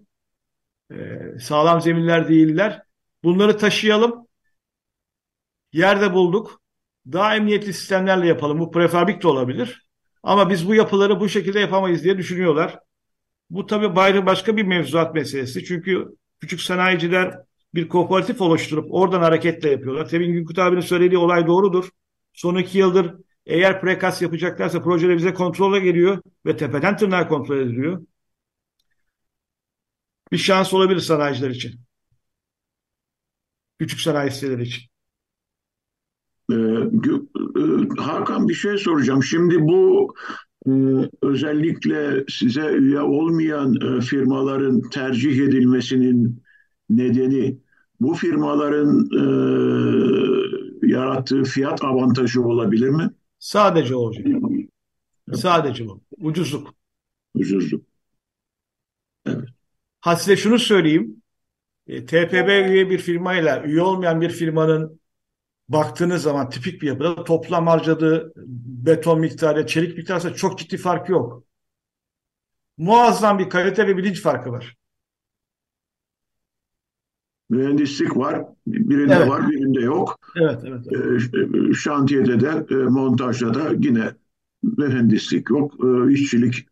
[0.93, 0.97] e,
[1.41, 2.82] sağlam zeminler değiller.
[3.24, 4.26] Bunları taşıyalım.
[5.72, 6.62] Yerde bulduk.
[7.12, 8.59] Daha emniyetli sistemlerle yapalım.
[8.61, 9.86] Bu prefabrik de olabilir.
[10.22, 12.78] Ama biz bu yapıları bu şekilde yapamayız diye düşünüyorlar.
[13.51, 15.64] Bu tabii başka bir mevzuat meselesi.
[15.64, 16.09] Çünkü
[16.41, 17.34] küçük sanayiciler
[17.74, 20.08] bir kooperatif oluşturup oradan hareketle yapıyorlar.
[20.08, 21.90] Tabii Günkut abinin söylediği olay doğrudur.
[22.32, 23.14] Son iki yıldır
[23.46, 28.02] Eğer prekast yapacaklarsa projeler bize kontrole geliyor ve tepeden tırnağa kontrol ediliyor.
[30.32, 31.80] Bir şans olabilir sanayiciler için.
[33.78, 34.82] Küçük sanayi siteleri için.
[36.52, 39.22] Ee, e, Hakan bir şey soracağım.
[39.22, 40.14] Şimdi bu
[40.66, 40.70] e,
[41.22, 46.39] özellikle size üye olmayan e, firmaların tercih edilmesinin
[46.91, 47.59] nedeni
[48.01, 49.09] bu firmaların
[50.82, 53.11] yarattığı fiyat avantajı olabilir mi?
[53.38, 54.26] Sadece olacak.
[55.34, 56.01] Sadece bu.
[56.20, 56.74] Ucuzluk.
[57.34, 57.84] Ucuzluk.
[59.26, 59.49] Evet.
[60.01, 61.22] Ha size şunu söyleyeyim.
[61.86, 65.01] E, TPB üye bir firmayla üye olmayan bir firmanın
[65.68, 68.32] baktığınız zaman tipik bir yapıda toplam harcadığı
[68.86, 71.45] beton miktarı, çelik miktarı çok ciddi fark yok.
[72.78, 74.76] Muazzam bir kalite ve bilinç farkı var.
[77.51, 79.28] Mühendislik var, birinde evet.
[79.28, 80.18] var, birinde yok.
[80.36, 80.86] Evet, evet.
[80.90, 81.34] evet.
[81.70, 84.14] E, şantiyede de, e, montajda da yine
[84.62, 86.66] mühendislik yok, e, işçilik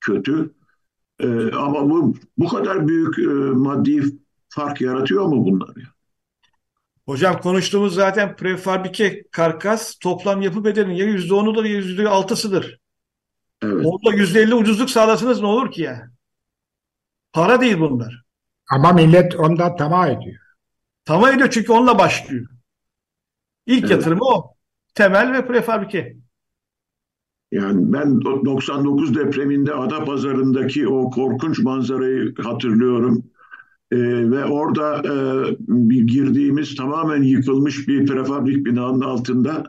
[0.00, 0.50] kötü.
[1.52, 3.18] Ama bu bu kadar büyük
[3.56, 4.02] maddi
[4.48, 5.70] fark yaratıyor mu bunlar?
[7.06, 12.78] Hocam konuştuğumuz zaten prefabike karkas toplam yapı bedelinin ya yüzde onudur ya yüzde altısıdır.
[13.62, 13.86] Evet.
[13.86, 16.10] Orada yüzde elli ucuzluk sağlasanız ne olur ki ya?
[17.32, 18.27] Para değil bunlar.
[18.70, 20.40] Ama millet ondan tamah ediyor.
[21.04, 22.46] Tamah ediyor çünkü onunla başlıyor.
[23.66, 23.90] İlk evet.
[23.90, 24.54] yatırımı o.
[24.94, 26.16] Temel ve prefabike.
[27.52, 33.24] Yani ben 99 depreminde Ada Pazarındaki o korkunç manzarayı hatırlıyorum.
[33.92, 33.96] Ee,
[34.30, 35.14] ve orada e,
[35.58, 39.64] bir girdiğimiz tamamen yıkılmış bir prefabrik binanın altında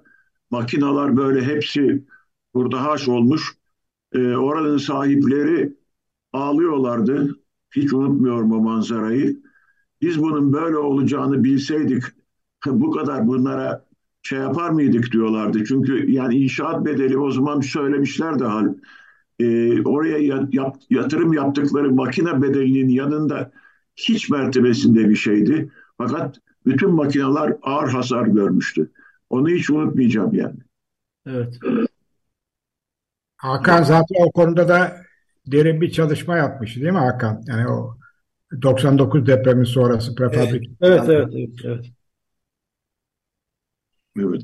[0.50, 2.06] makinalar böyle hepsi
[2.54, 3.56] burada haş olmuş.
[4.14, 5.74] Ee, oranın sahipleri
[6.34, 7.36] ağlıyorlardı.
[7.76, 9.40] Hiç unutmuyorum o manzarayı.
[10.02, 12.04] Biz bunun böyle olacağını bilseydik
[12.66, 13.86] bu kadar bunlara
[14.22, 15.64] şey yapar mıydık diyorlardı.
[15.66, 18.74] Çünkü yani inşaat bedeli o zaman söylemişler de hal.
[19.40, 20.18] E, oraya
[20.52, 23.52] yat, yatırım yaptıkları makine bedelinin yanında
[23.96, 25.72] hiç mertebesinde bir şeydi.
[25.98, 28.92] Fakat bütün makineler ağır hasar görmüştü.
[29.30, 30.60] Onu hiç unutmayacağım yani.
[31.26, 31.60] Evet.
[33.38, 35.02] Hakan zaten o konuda da
[35.52, 37.44] derin bir çalışma yapmış değil mi Hakan?
[37.48, 37.98] Yani o
[38.62, 40.72] 99 depremi sonrası prefabrik.
[40.82, 41.86] Evet, evet, evet, evet.
[44.18, 44.42] Evet.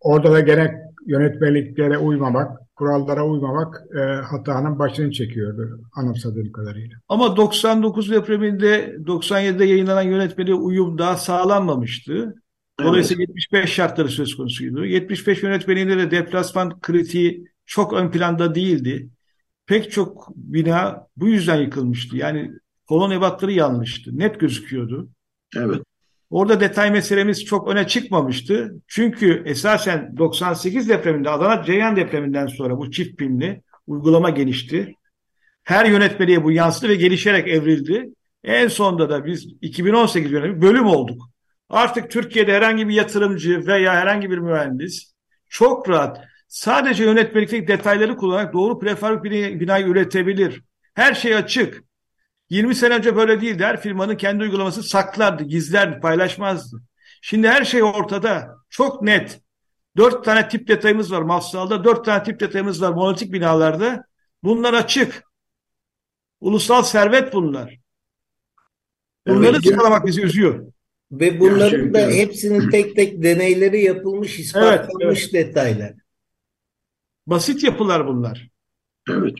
[0.00, 6.96] Orada da gene yönetmeliklere uymamak, kurallara uymamak e, hatanın başını çekiyordu anımsadığım kadarıyla.
[7.08, 12.34] Ama 99 depreminde 97'de yayınlanan yönetmeliğe uyum daha sağlanmamıştı.
[12.80, 13.28] Dolayısıyla evet.
[13.28, 14.84] 75 şartları söz konusuydu.
[14.84, 19.08] 75 yönetmeliğinde de deplasman kritiği çok ön planda değildi.
[19.66, 22.16] Pek çok bina bu yüzden yıkılmıştı.
[22.16, 22.50] Yani
[22.86, 24.18] kolon ebatları yanlıştı.
[24.18, 25.08] Net gözüküyordu.
[25.56, 25.82] Evet.
[26.30, 28.74] Orada detay meselemiz çok öne çıkmamıştı.
[28.86, 34.94] Çünkü esasen 98 depreminde Adana Ceyhan depreminden sonra bu çift pimli uygulama gelişti.
[35.64, 38.10] Her yönetmeliğe bu yansıdı ve gelişerek evrildi.
[38.44, 41.22] En sonunda da biz 2018 yönetimi bölüm olduk.
[41.68, 45.12] Artık Türkiye'de herhangi bir yatırımcı veya herhangi bir mühendis
[45.48, 46.24] çok rahat
[46.54, 50.62] sadece yönetmelikteki detayları kullanarak doğru prefabrik binayı üretebilir.
[50.94, 51.84] Her şey açık.
[52.50, 53.64] 20 sene önce böyle değildi.
[53.64, 56.82] Her firmanın kendi uygulaması saklardı, gizlerdi, paylaşmazdı.
[57.22, 58.56] Şimdi her şey ortada.
[58.70, 59.40] Çok net.
[59.96, 61.84] Dört tane tip detayımız var Mafsal'da.
[61.84, 64.04] Dört tane tip detayımız var monolitik binalarda.
[64.42, 65.24] Bunlar açık.
[66.40, 67.78] Ulusal servet bunlar.
[69.26, 70.72] Bunları evet, sağlamak bizi üzüyor.
[71.12, 75.46] Ve bunların da hepsinin tek tek deneyleri yapılmış, ispatlanmış evet, evet.
[75.48, 76.03] detaylar.
[77.26, 78.48] Basit yapılar bunlar.
[79.10, 79.34] Evet.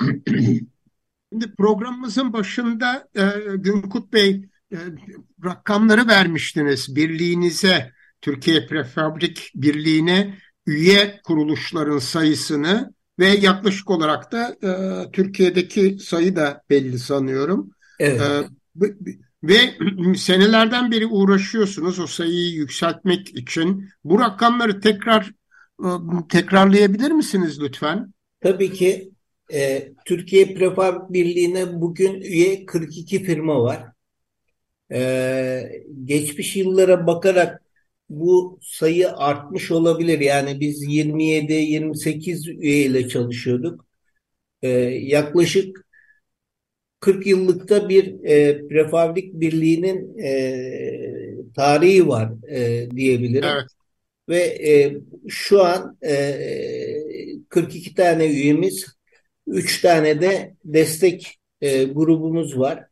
[1.32, 4.78] Şimdi programımızın başında e, Günkut Bey e,
[5.44, 14.70] rakamları vermiştiniz birliğinize, Türkiye Prefabrik Birliği'ne üye kuruluşların sayısını ve yaklaşık olarak da e,
[15.12, 17.70] Türkiye'deki sayı da belli sanıyorum.
[17.98, 18.20] Evet.
[18.20, 18.48] E,
[19.42, 19.74] ve
[20.16, 23.88] senelerden beri uğraşıyorsunuz o sayıyı yükseltmek için.
[24.04, 25.32] Bu rakamları tekrar
[26.28, 28.12] tekrarlayabilir misiniz lütfen?
[28.40, 29.10] Tabii ki
[29.52, 33.84] e, Türkiye Prefab Birliği'ne bugün üye 42 firma var.
[34.92, 37.62] E, geçmiş yıllara bakarak
[38.08, 40.20] bu sayı artmış olabilir.
[40.20, 43.86] Yani biz 27-28 üyeyle çalışıyorduk.
[44.62, 45.86] E, yaklaşık
[47.00, 53.48] 40 yıllıkta bir e, prefabrik birliğinin e, tarihi var e, diyebilirim.
[53.48, 53.75] Evet.
[54.28, 54.96] Ve e,
[55.28, 58.96] şu an e, 42 tane üyemiz
[59.46, 62.84] Üç tane de destek e, grubumuz var.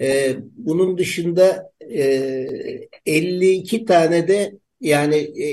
[0.00, 2.02] E, bunun dışında e,
[3.06, 5.48] 52 tane de Yani e,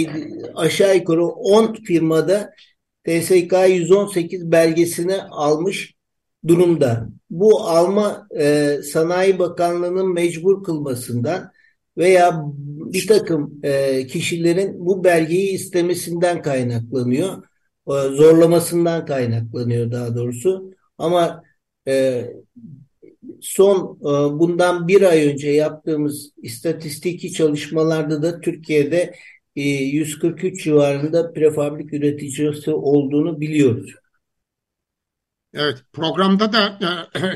[0.00, 0.06] e,
[0.54, 2.54] aşağı yukarı 10 firmada
[3.04, 5.94] TSK 118 belgesini almış
[6.46, 7.08] durumda.
[7.30, 11.52] Bu alma e, Sanayi Bakanlığı'nın mecbur kılmasından
[11.96, 12.42] veya
[12.92, 17.44] bir takım e, kişilerin bu belgeyi istemesinden kaynaklanıyor.
[17.88, 20.70] E, zorlamasından kaynaklanıyor daha doğrusu.
[20.98, 21.42] Ama
[21.88, 22.26] e,
[23.40, 23.98] son
[24.38, 29.14] bundan bir ay önce yaptığımız istatistiki çalışmalarda da Türkiye'de
[29.56, 33.94] 143 e, civarında prefabrik üreticisi olduğunu biliyoruz.
[35.54, 36.78] Evet, programda da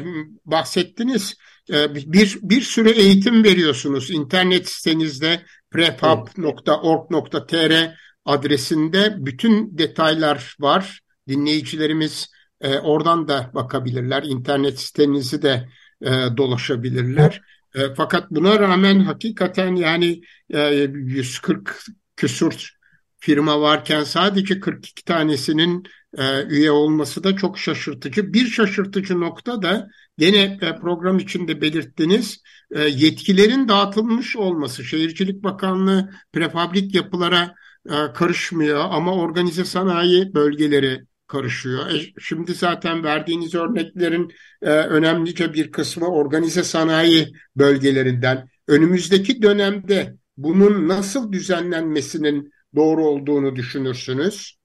[0.44, 1.34] bahsettiniz.
[1.70, 4.10] E, bir bir sürü eğitim veriyorsunuz.
[4.10, 7.94] İnternet sitenizde prefab.org.tr
[8.24, 11.00] adresinde bütün detaylar var.
[11.28, 14.22] Dinleyicilerimiz e, oradan da bakabilirler.
[14.22, 15.68] İnternet sitenizi de
[16.02, 17.42] e, dolaşabilirler.
[17.74, 22.70] E, fakat buna rağmen hakikaten yani e, 140 küsur
[23.18, 25.84] firma varken sadece 42 tanesinin
[26.16, 28.32] e, üye olması da çok şaşırtıcı.
[28.32, 29.88] Bir şaşırtıcı nokta da
[30.18, 34.84] gene e, program içinde belirttiniz e, yetkilerin dağıtılmış olması.
[34.84, 37.54] Şehircilik Bakanlığı prefabrik yapılara
[37.86, 41.90] e, karışmıyor ama organize sanayi bölgeleri karışıyor.
[41.90, 44.32] E, şimdi zaten verdiğiniz örneklerin
[44.62, 48.48] e, önemlice bir kısmı organize sanayi bölgelerinden.
[48.68, 54.58] Önümüzdeki dönemde bunun nasıl düzenlenmesinin doğru olduğunu düşünürsünüz?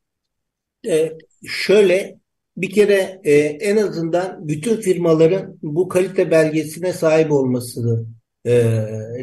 [0.88, 1.14] E,
[1.48, 2.20] şöyle
[2.58, 8.06] bir kere e, en azından bütün firmaların bu kalite belgesine sahip olması
[8.46, 8.52] e,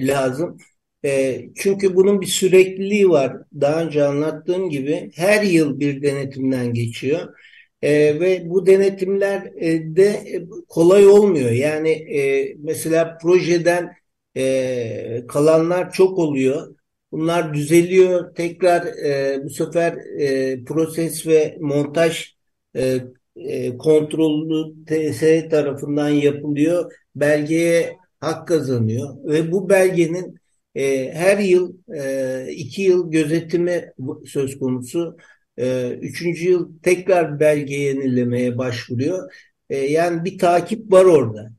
[0.07, 0.59] lazım.
[1.05, 3.37] E, çünkü bunun bir sürekliliği var.
[3.61, 7.35] Daha önce anlattığım gibi her yıl bir denetimden geçiyor.
[7.83, 11.51] E, ve bu denetimler e, de kolay olmuyor.
[11.51, 13.93] Yani e, mesela projeden
[14.37, 16.75] e, kalanlar çok oluyor.
[17.13, 18.35] Bunlar düzeliyor.
[18.35, 22.35] Tekrar e, bu sefer e, proses ve montaj
[22.77, 23.01] e,
[23.37, 26.93] e, kontrollü TS tarafından yapılıyor.
[27.17, 30.41] Belgeye hak kazanıyor ve bu belgenin
[30.75, 33.93] e, her yıl e, iki yıl gözetimi
[34.27, 35.17] söz konusu.
[35.59, 39.33] E, üçüncü yıl tekrar belge yenilemeye başvuruyor.
[39.71, 41.53] E, yani bir takip var orada.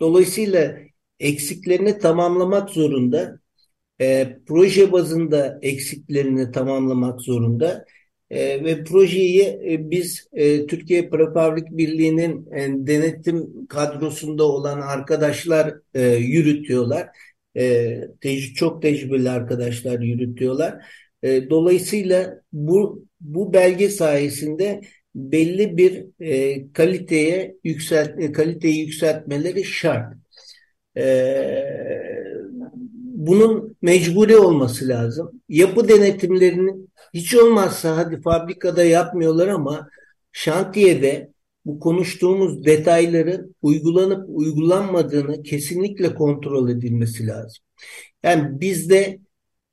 [0.00, 0.78] Dolayısıyla
[1.20, 3.40] eksiklerini tamamlamak zorunda.
[4.00, 7.84] E, proje bazında eksiklerini tamamlamak zorunda.
[8.30, 16.02] E, ve projeyi e, biz e, Türkiye Prefabrik Birliği'nin e, denetim kadrosunda olan arkadaşlar e,
[16.02, 17.08] yürütüyorlar
[17.56, 20.84] e, tec çok tecrübeli arkadaşlar yürütüyorlar.
[21.22, 24.80] E, dolayısıyla bu bu belge sayesinde
[25.14, 30.14] belli bir e, kaliteye yükselt e, kaliteyi yükseltmeleri şart.
[30.96, 31.02] E,
[33.26, 35.42] bunun mecburi olması lazım.
[35.48, 39.88] Yapı denetimlerinin hiç olmazsa hadi fabrikada yapmıyorlar ama
[40.32, 41.32] şantiyede
[41.64, 47.64] bu konuştuğumuz detayların uygulanıp uygulanmadığını kesinlikle kontrol edilmesi lazım.
[48.22, 49.18] Yani bizde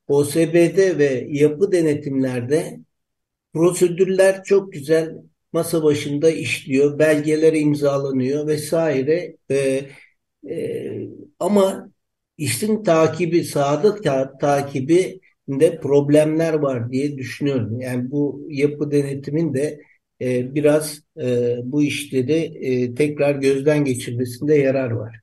[0.08, 2.80] OSB'de ve yapı denetimlerde
[3.54, 5.16] prosedürler çok güzel
[5.54, 9.38] masa başında işliyor, belgeler imzalanıyor vesaire.
[9.52, 9.86] Ee,
[10.50, 11.08] e,
[11.40, 11.93] ama
[12.38, 15.20] işin takibi, sadık ta takibi
[15.50, 17.82] de problemler var diye düşünüyorum.
[17.82, 19.80] Yani bu yapı denetimin de
[20.22, 25.20] e, biraz e, bu işleri e, tekrar gözden geçirmesinde yarar var.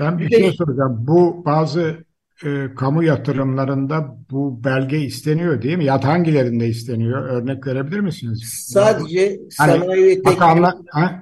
[0.00, 1.04] Ben bir şey soracağım.
[1.06, 1.96] Bu bazı
[2.44, 5.84] e, kamu yatırımlarında bu belge isteniyor değil mi?
[5.84, 7.28] Ya hangilerinde isteniyor?
[7.28, 8.66] Örnek verebilir misiniz?
[8.72, 10.72] Sadece hani, Sanayi ve Teknoloji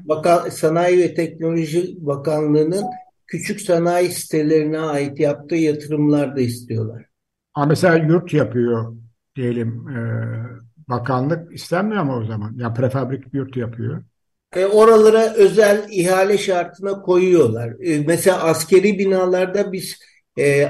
[0.05, 2.84] Bakan, Sanayi ve Teknoloji Bakanlığı'nın
[3.33, 7.05] küçük sanayi sitelerine ait yaptığı yatırımlar da istiyorlar.
[7.53, 8.97] Ha mesela yurt yapıyor
[9.37, 10.01] diyelim e,
[10.89, 12.55] Bakanlık istenmiyor mu o zaman?
[12.57, 14.05] Ya prefabrik yurt yapıyor.
[14.57, 17.72] E, oralara özel ihale şartına koyuyorlar.
[17.80, 19.99] E, mesela askeri binalarda biz
[20.39, 20.68] e,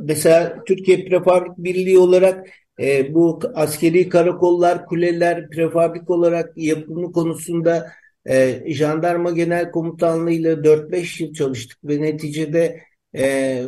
[0.00, 2.46] mesela Türkiye Prefabrik Birliği olarak
[2.80, 7.92] e, bu askeri karakollar, kuleler prefabrik olarak yapımı konusunda
[8.28, 12.80] e, Jandarma Genel Komutanlığı ile 4-5 yıl çalıştık ve neticede
[13.14, 13.64] e,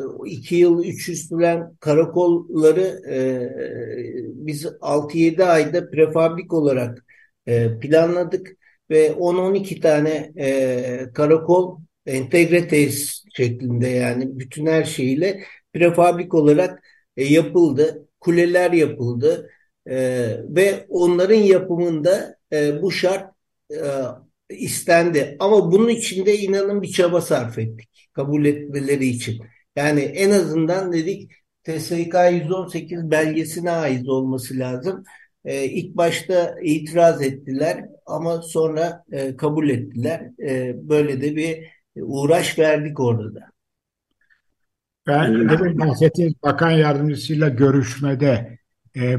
[0.51, 3.17] yıl, üç yıl süren karakolları e,
[4.47, 7.05] biz 6-7 ayda prefabrik olarak
[7.47, 8.57] e, planladık
[8.91, 16.83] ve 10-12 tane e, karakol entegre tesis şeklinde yani bütün her şeyiyle prefabrik olarak
[17.17, 18.09] e, yapıldı.
[18.21, 19.51] Kuleler yapıldı
[19.87, 19.97] e,
[20.49, 23.35] ve onların yapımında e, bu şart
[23.71, 23.79] e,
[24.51, 25.37] istendi.
[25.41, 29.43] Ama bunun için de inanın bir çaba sarf ettik kabul etmeleri için.
[29.77, 31.33] Yani en azından dedik
[31.65, 35.05] TSK 118 belgesine ait olması lazım.
[35.45, 40.31] E, ilk başta itiraz ettiler ama sonra e, kabul ettiler.
[40.49, 41.59] E, böyle de bir
[41.97, 43.41] uğraş verdik orada da.
[45.07, 48.59] Ben demin bahsettiğiniz bakan yardımcısıyla görüşmede
[48.97, 49.17] e,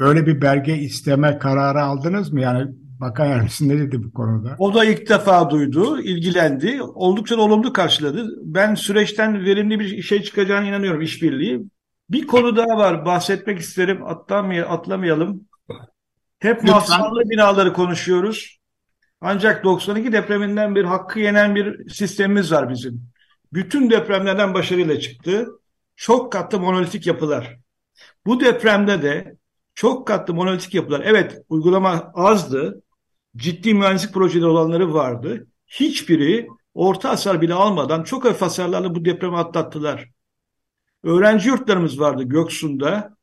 [0.00, 2.40] böyle bir belge isteme kararı aldınız mı?
[2.40, 2.70] Yani
[3.00, 4.56] bakan yardımcısı ne dedi bu konuda?
[4.58, 6.82] O da ilk defa duydu, ilgilendi.
[6.82, 8.28] Oldukça da olumlu karşıladı.
[8.42, 11.60] Ben süreçten verimli bir şey çıkacağına inanıyorum, işbirliği.
[12.10, 15.40] Bir konu daha var, bahsetmek isterim, atlamay atlamayalım.
[16.38, 18.58] Hep mafsalı binaları konuşuyoruz.
[19.20, 23.02] Ancak 92 depreminden bir hakkı yenen bir sistemimiz var bizim.
[23.52, 25.48] Bütün depremlerden başarıyla çıktı.
[25.96, 27.58] Çok katlı monolitik yapılar.
[28.26, 29.36] Bu depremde de
[29.74, 31.02] çok katlı monolitik yapılar.
[31.04, 32.82] Evet uygulama azdı.
[33.38, 35.46] Ciddi mühendislik projeleri olanları vardı.
[35.66, 40.08] Hiçbiri orta hasar bile almadan çok hafif hasarlarla bu depremi atlattılar.
[41.02, 43.18] Öğrenci yurtlarımız vardı Göksu'nda.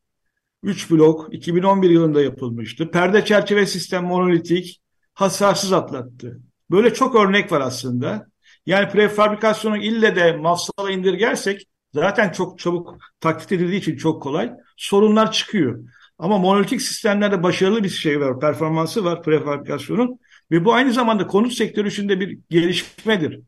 [0.63, 2.91] 3 blok 2011 yılında yapılmıştı.
[2.91, 4.81] Perde çerçeve sistem monolitik
[5.13, 6.39] hasarsız atlattı.
[6.71, 8.27] Böyle çok örnek var aslında.
[8.65, 15.31] Yani prefabrikasyonu ille de mafsala indirgersek zaten çok çabuk taklit edildiği için çok kolay sorunlar
[15.31, 15.79] çıkıyor.
[16.17, 20.19] Ama monolitik sistemlerde başarılı bir şey var, performansı var prefabrikasyonun
[20.51, 23.41] ve bu aynı zamanda konut sektörü içinde bir gelişmedir.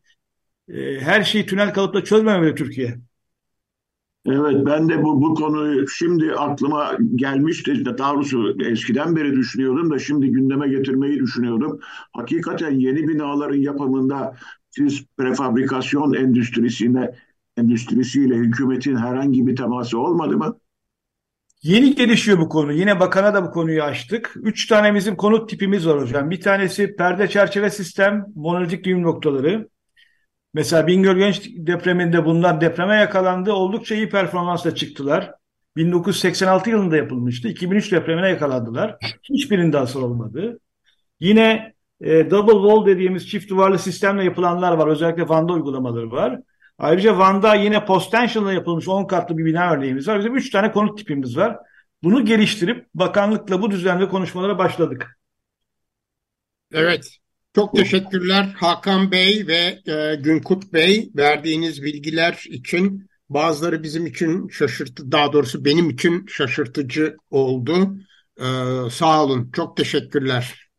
[0.68, 2.98] Ee, her şeyi tünel kalıpla çözmemeli Türkiye.
[4.26, 7.84] Evet ben de bu, bu konuyu şimdi aklıma gelmişti.
[7.98, 11.80] Daha doğrusu eskiden beri düşünüyordum da şimdi gündeme getirmeyi düşünüyordum.
[12.12, 14.36] Hakikaten yeni binaların yapımında
[14.70, 17.14] siz prefabrikasyon endüstrisine
[17.56, 20.58] endüstrisiyle hükümetin herhangi bir teması olmadı mı?
[21.62, 22.72] Yeni gelişiyor bu konu.
[22.72, 24.34] Yine bakana da bu konuyu açtık.
[24.36, 26.30] Üç tane bizim konut tipimiz var hocam.
[26.30, 29.68] Bir tanesi perde çerçeve sistem, monolitik düğüm noktaları.
[30.54, 33.52] Mesela Bingöl Genç depreminde bunlar depreme yakalandı.
[33.52, 35.32] Oldukça iyi performansla çıktılar.
[35.76, 37.48] 1986 yılında yapılmıştı.
[37.48, 38.96] 2003 depremine yakalandılar.
[39.22, 40.60] Hiçbirinde hasar olmadı.
[41.20, 44.88] Yine e, double wall dediğimiz çift duvarlı sistemle yapılanlar var.
[44.88, 46.40] Özellikle Van'da uygulamaları var.
[46.78, 50.18] Ayrıca Van'da yine post-tension'la yapılmış 10 katlı bir bina örneğimiz var.
[50.18, 51.56] Bizim 3 tane konut tipimiz var.
[52.02, 55.18] Bunu geliştirip bakanlıkla bu düzenli konuşmalara başladık.
[56.72, 57.18] Evet.
[57.54, 63.08] Çok teşekkürler Hakan Bey ve e, Günkut Bey verdiğiniz bilgiler için.
[63.28, 67.96] Bazıları bizim için şaşırtı, daha doğrusu benim için şaşırtıcı oldu.
[68.36, 68.46] E,
[68.90, 69.50] sağ olun.
[69.52, 70.70] Çok teşekkürler.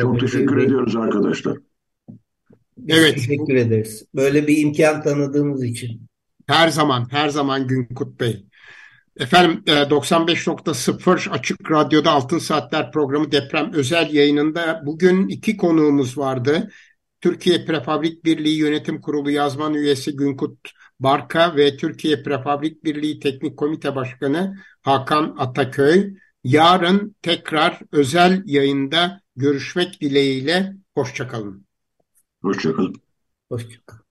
[0.00, 1.56] Çok teşekkür ediyoruz arkadaşlar.
[2.88, 3.14] Evet.
[3.14, 4.06] teşekkür ederiz.
[4.14, 6.00] Böyle bir imkan tanıdığımız için.
[6.46, 8.46] Her zaman, her zaman Günkut Bey.
[9.16, 16.70] Efendim e, 95.0 Açık Radyo'da Altın Saatler programı deprem özel yayınında bugün iki konuğumuz vardı.
[17.20, 20.70] Türkiye Prefabrik Birliği Yönetim Kurulu yazman üyesi Günkut
[21.00, 26.14] Barka ve Türkiye Prefabrik Birliği Teknik Komite Başkanı Hakan Ataköy.
[26.44, 30.72] Yarın tekrar özel yayında görüşmek dileğiyle.
[30.94, 31.63] Hoşçakalın.
[32.44, 32.94] Hoşçakalın.
[33.48, 34.03] Hoşçakalın.